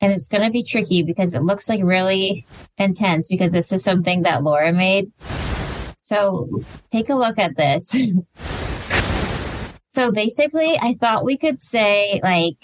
And 0.00 0.12
it's 0.12 0.28
going 0.28 0.42
to 0.42 0.50
be 0.50 0.62
tricky 0.62 1.02
because 1.02 1.32
it 1.32 1.42
looks 1.42 1.68
like 1.68 1.82
really 1.82 2.46
intense 2.76 3.28
because 3.28 3.50
this 3.50 3.72
is 3.72 3.82
something 3.82 4.22
that 4.22 4.42
Laura 4.42 4.72
made. 4.72 5.10
So 6.00 6.48
take 6.90 7.08
a 7.08 7.14
look 7.14 7.38
at 7.38 7.56
this. 7.56 7.88
so 9.88 10.12
basically, 10.12 10.78
I 10.78 10.96
thought 11.00 11.24
we 11.24 11.36
could 11.36 11.62
say 11.62 12.20
like 12.22 12.56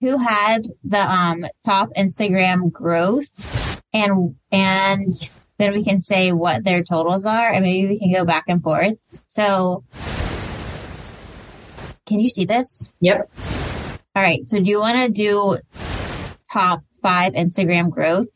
who 0.00 0.16
had 0.16 0.62
the 0.84 1.00
um, 1.00 1.44
top 1.64 1.90
Instagram 1.96 2.72
growth 2.72 3.59
and 3.92 4.36
and 4.50 5.12
then 5.58 5.72
we 5.72 5.84
can 5.84 6.00
say 6.00 6.32
what 6.32 6.64
their 6.64 6.82
totals 6.82 7.26
are 7.26 7.52
and 7.52 7.64
maybe 7.64 7.88
we 7.88 7.98
can 7.98 8.12
go 8.12 8.24
back 8.24 8.44
and 8.48 8.62
forth. 8.62 8.94
So 9.26 9.84
can 12.06 12.18
you 12.20 12.28
see 12.28 12.44
this? 12.44 12.92
Yep. 13.00 13.30
All 14.16 14.22
right. 14.22 14.48
So 14.48 14.58
do 14.58 14.68
you 14.68 14.80
want 14.80 14.96
to 14.96 15.08
do 15.10 15.58
top 16.50 16.82
five 17.02 17.34
Instagram 17.34 17.90
growth? 17.90 18.28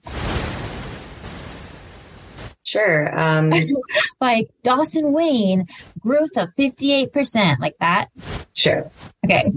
Sure. 2.64 3.18
Um, 3.18 3.52
like 4.20 4.48
Dawson 4.62 5.12
Wayne, 5.12 5.66
growth 6.00 6.36
of 6.36 6.48
58%, 6.56 7.58
like 7.60 7.76
that. 7.78 8.10
Sure. 8.54 8.90
Okay. 9.24 9.52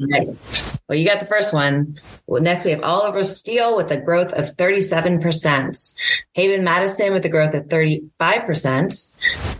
Well, 0.87 0.97
you 0.97 1.05
got 1.05 1.19
the 1.19 1.25
first 1.25 1.53
one. 1.53 1.99
Well, 2.27 2.41
next, 2.41 2.65
we 2.65 2.71
have 2.71 2.83
Oliver 2.83 3.23
Steele 3.23 3.75
with 3.75 3.91
a 3.91 3.97
growth 3.97 4.33
of 4.33 4.55
37%. 4.57 6.01
Haven 6.33 6.63
Madison 6.63 7.13
with 7.13 7.25
a 7.25 7.29
growth 7.29 7.53
of 7.53 7.65
35%. 7.65 9.17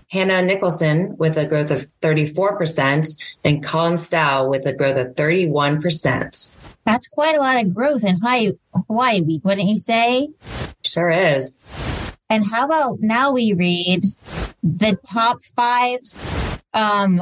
Hannah 0.09 0.41
Nicholson 0.41 1.17
with 1.17 1.37
a 1.37 1.45
growth 1.45 1.71
of 1.71 1.87
34%. 2.01 3.23
And 3.43 3.63
Colin 3.63 3.97
Stough 3.97 4.49
with 4.49 4.65
a 4.65 4.73
growth 4.73 4.97
of 4.97 5.15
31%. 5.15 6.57
That's 6.85 7.07
quite 7.09 7.35
a 7.35 7.39
lot 7.39 7.57
of 7.57 7.73
growth 7.73 8.05
in 8.05 8.19
Hawaii 8.21 9.21
week, 9.21 9.43
wouldn't 9.43 9.67
you 9.67 9.79
say? 9.79 10.29
Sure 10.85 11.11
is. 11.11 11.65
And 12.29 12.45
how 12.45 12.65
about 12.65 12.99
now 12.99 13.31
we 13.31 13.53
read 13.53 14.03
the 14.61 14.97
top 15.05 15.41
five? 15.41 15.99
Um, 16.73 17.21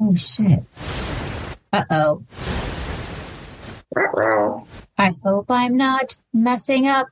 oh 0.00 0.14
shit. 0.16 0.64
Uh 1.72 1.84
oh. 1.90 2.24
I 4.98 5.12
hope 5.22 5.46
I'm 5.48 5.76
not 5.76 6.18
messing 6.32 6.86
up 6.86 7.08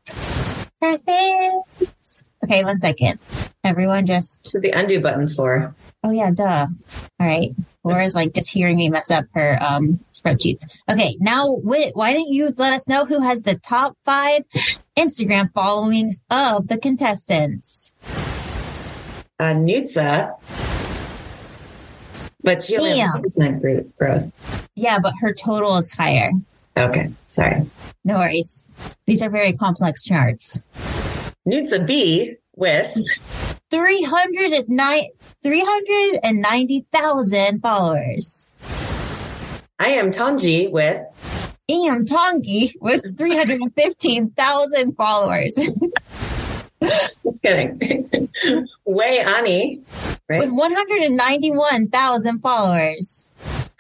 her 0.80 0.96
things. 0.96 2.30
Okay, 2.44 2.64
one 2.64 2.80
second. 2.80 3.20
Everyone 3.62 4.06
just. 4.06 4.50
What 4.52 4.62
the 4.62 4.70
undo 4.70 5.00
buttons 5.00 5.34
for? 5.34 5.74
Oh 6.02 6.10
yeah, 6.10 6.30
duh. 6.30 6.66
All 7.20 7.26
right. 7.26 7.50
Laura's 7.84 8.14
like 8.14 8.34
just 8.34 8.50
hearing 8.50 8.76
me 8.76 8.88
mess 8.88 9.10
up 9.10 9.26
her 9.34 9.62
um 9.62 10.00
spreadsheets. 10.14 10.70
Okay, 10.88 11.16
now 11.20 11.50
Whit, 11.52 11.94
why 11.94 12.12
don't 12.12 12.28
you 12.28 12.50
let 12.56 12.72
us 12.72 12.88
know 12.88 13.04
who 13.04 13.20
has 13.20 13.42
the 13.42 13.58
top 13.58 13.96
five 14.04 14.44
Instagram 15.00 15.50
followings 15.54 16.26
of 16.30 16.68
the 16.68 16.76
contestants? 16.76 17.94
Nutsa 19.40 20.34
But 22.42 22.62
she 22.62 22.76
only 22.76 22.90
Damn. 22.90 23.22
has 23.22 23.38
100% 23.40 23.96
growth. 23.98 24.68
Yeah, 24.74 24.98
but 24.98 25.14
her 25.22 25.32
total 25.32 25.78
is 25.78 25.90
higher. 25.92 26.32
Okay, 26.76 27.08
sorry. 27.26 27.62
No 28.04 28.18
worries. 28.18 28.68
These 29.06 29.22
are 29.22 29.30
very 29.30 29.54
complex 29.54 30.04
charts. 30.04 30.66
Nutsa 31.48 31.86
B 31.86 32.34
with 32.54 32.94
309 33.70 35.02
390,000 35.42 37.60
followers. 37.62 38.52
I 39.78 39.88
am 39.92 40.10
Tanji 40.10 40.70
with 40.70 41.00
Iam 41.70 42.04
Tongi 42.06 42.72
with 42.80 43.16
315,000 43.16 44.96
followers. 44.96 45.54
Just 46.82 47.42
kidding. 47.42 47.78
Wé 48.88 49.24
Ani, 49.24 49.80
right? 50.28 50.40
with 50.40 50.50
191,000 50.52 52.40
followers. 52.40 53.30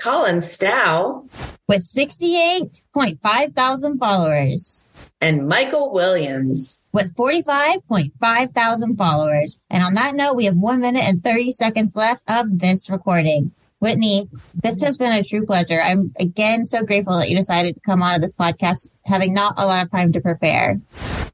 Colin 0.00 0.36
Stough 0.40 1.24
With 1.68 1.82
68.5 1.82 3.54
thousand 3.54 3.98
followers. 3.98 4.88
and 5.20 5.46
Michael 5.48 5.92
Williams. 5.92 6.86
With 6.92 7.14
45.5 7.16 8.50
thousand 8.54 8.96
followers. 8.96 9.62
And 9.70 9.82
on 9.82 9.94
that 9.94 10.14
note, 10.14 10.34
we 10.36 10.44
have 10.46 10.56
one 10.56 10.80
minute 10.80 11.04
and 11.04 11.22
30 11.24 11.52
seconds 11.52 11.94
left 11.96 12.22
of 12.28 12.58
this 12.60 12.88
recording. 12.90 13.52
Whitney, 13.80 14.28
this 14.62 14.82
has 14.82 14.98
been 14.98 15.12
a 15.12 15.24
true 15.24 15.46
pleasure. 15.46 15.80
I'm 15.80 16.12
again 16.20 16.66
so 16.66 16.84
grateful 16.84 17.18
that 17.18 17.30
you 17.30 17.36
decided 17.36 17.74
to 17.74 17.80
come 17.80 18.02
on 18.02 18.14
to 18.14 18.20
this 18.20 18.36
podcast, 18.36 18.94
having 19.04 19.32
not 19.32 19.54
a 19.56 19.66
lot 19.66 19.82
of 19.82 19.90
time 19.90 20.12
to 20.12 20.20
prepare. 20.20 20.80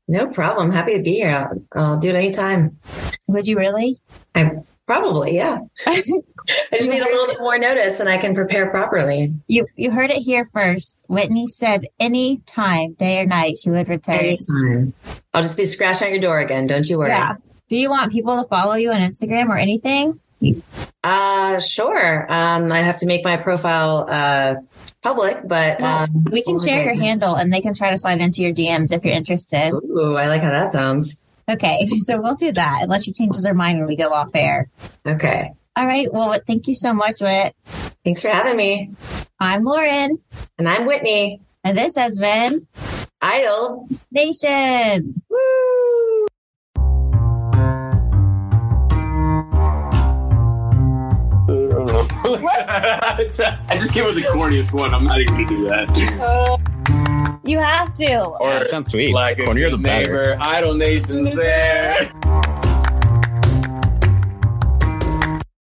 No 0.08 0.28
problem. 0.28 0.70
Happy 0.70 0.96
to 0.96 1.02
be 1.02 1.14
here. 1.14 1.50
I'll, 1.74 1.82
I'll 1.82 1.98
do 1.98 2.10
it 2.10 2.14
anytime. 2.14 2.78
Would 3.26 3.48
you 3.48 3.58
really? 3.58 4.00
I 4.36 4.62
probably, 4.86 5.34
yeah. 5.34 5.58
I 5.86 5.96
just 5.96 6.88
need 6.88 7.02
a 7.02 7.04
little 7.04 7.26
bit 7.26 7.40
more 7.40 7.58
notice 7.58 7.98
and 7.98 8.08
I 8.08 8.16
can 8.18 8.32
prepare 8.32 8.70
properly. 8.70 9.34
You 9.48 9.66
you 9.74 9.90
heard 9.90 10.10
it 10.10 10.18
here 10.18 10.48
first. 10.52 11.04
Whitney 11.08 11.48
said 11.48 11.88
any 11.98 12.38
time, 12.46 12.92
day 12.92 13.20
or 13.20 13.26
night, 13.26 13.58
she 13.60 13.70
would 13.70 13.88
return. 13.88 14.14
Anytime. 14.14 14.94
I'll 15.34 15.42
just 15.42 15.56
be 15.56 15.66
scratching 15.66 16.06
at 16.06 16.12
your 16.12 16.20
door 16.20 16.38
again. 16.38 16.68
Don't 16.68 16.88
you 16.88 16.98
worry. 16.98 17.10
Yeah. 17.10 17.34
Do 17.68 17.76
you 17.76 17.90
want 17.90 18.12
people 18.12 18.40
to 18.40 18.48
follow 18.48 18.74
you 18.74 18.92
on 18.92 19.00
Instagram 19.00 19.48
or 19.48 19.56
anything? 19.56 20.20
Uh, 21.02 21.58
sure. 21.60 22.30
Um, 22.32 22.72
I 22.72 22.82
have 22.82 22.98
to 22.98 23.06
make 23.06 23.24
my 23.24 23.36
profile, 23.36 24.06
uh, 24.08 24.54
public, 25.02 25.38
but, 25.46 25.80
um, 25.80 26.24
We 26.30 26.42
can 26.42 26.58
share 26.58 26.84
your 26.84 26.94
handle 26.94 27.34
and 27.36 27.52
they 27.52 27.60
can 27.60 27.74
try 27.74 27.90
to 27.90 27.98
slide 27.98 28.20
into 28.20 28.42
your 28.42 28.52
DMs 28.52 28.92
if 28.92 29.04
you're 29.04 29.14
interested. 29.14 29.70
Ooh, 29.72 30.16
I 30.16 30.26
like 30.28 30.42
how 30.42 30.50
that 30.50 30.72
sounds. 30.72 31.20
Okay, 31.48 31.86
so 31.98 32.20
we'll 32.20 32.34
do 32.34 32.50
that 32.52 32.80
unless 32.82 33.04
she 33.04 33.12
changes 33.12 33.46
her 33.46 33.54
mind 33.54 33.78
when 33.78 33.86
we 33.86 33.94
go 33.96 34.08
off 34.08 34.30
air. 34.34 34.68
Okay. 35.06 35.52
All 35.76 35.86
right. 35.86 36.12
Well, 36.12 36.36
thank 36.46 36.66
you 36.68 36.74
so 36.74 36.92
much, 36.94 37.20
Whit. 37.20 37.54
Thanks 38.04 38.22
for 38.22 38.28
having 38.28 38.56
me. 38.56 38.90
I'm 39.38 39.62
Lauren, 39.62 40.18
And 40.58 40.68
I'm 40.68 40.86
Whitney. 40.86 41.40
and 41.62 41.76
this 41.78 41.94
has 41.96 42.16
been 42.18 42.66
Idol. 43.20 43.86
Nation. 44.10 45.22
I 53.68 53.76
just 53.78 53.92
came 53.92 54.04
with 54.04 54.16
the 54.16 54.22
corniest 54.22 54.72
one. 54.72 54.92
I'm 54.94 55.04
not 55.04 55.20
even 55.20 55.34
gonna 55.34 55.48
do 55.48 55.68
that. 55.68 56.60
You 57.44 57.58
have 57.60 57.94
to. 57.94 58.24
Or 58.24 58.50
that 58.54 58.66
sounds 58.66 58.88
sweet. 58.88 59.14
like 59.14 59.36
The 59.36 59.44
a 59.44 59.46
cornier 59.46 59.70
good 59.70 59.74
the 59.74 59.78
better. 59.78 60.22
neighbor, 60.24 60.36
Idol 60.40 60.74
Nation's 60.74 61.32
there. 61.34 62.10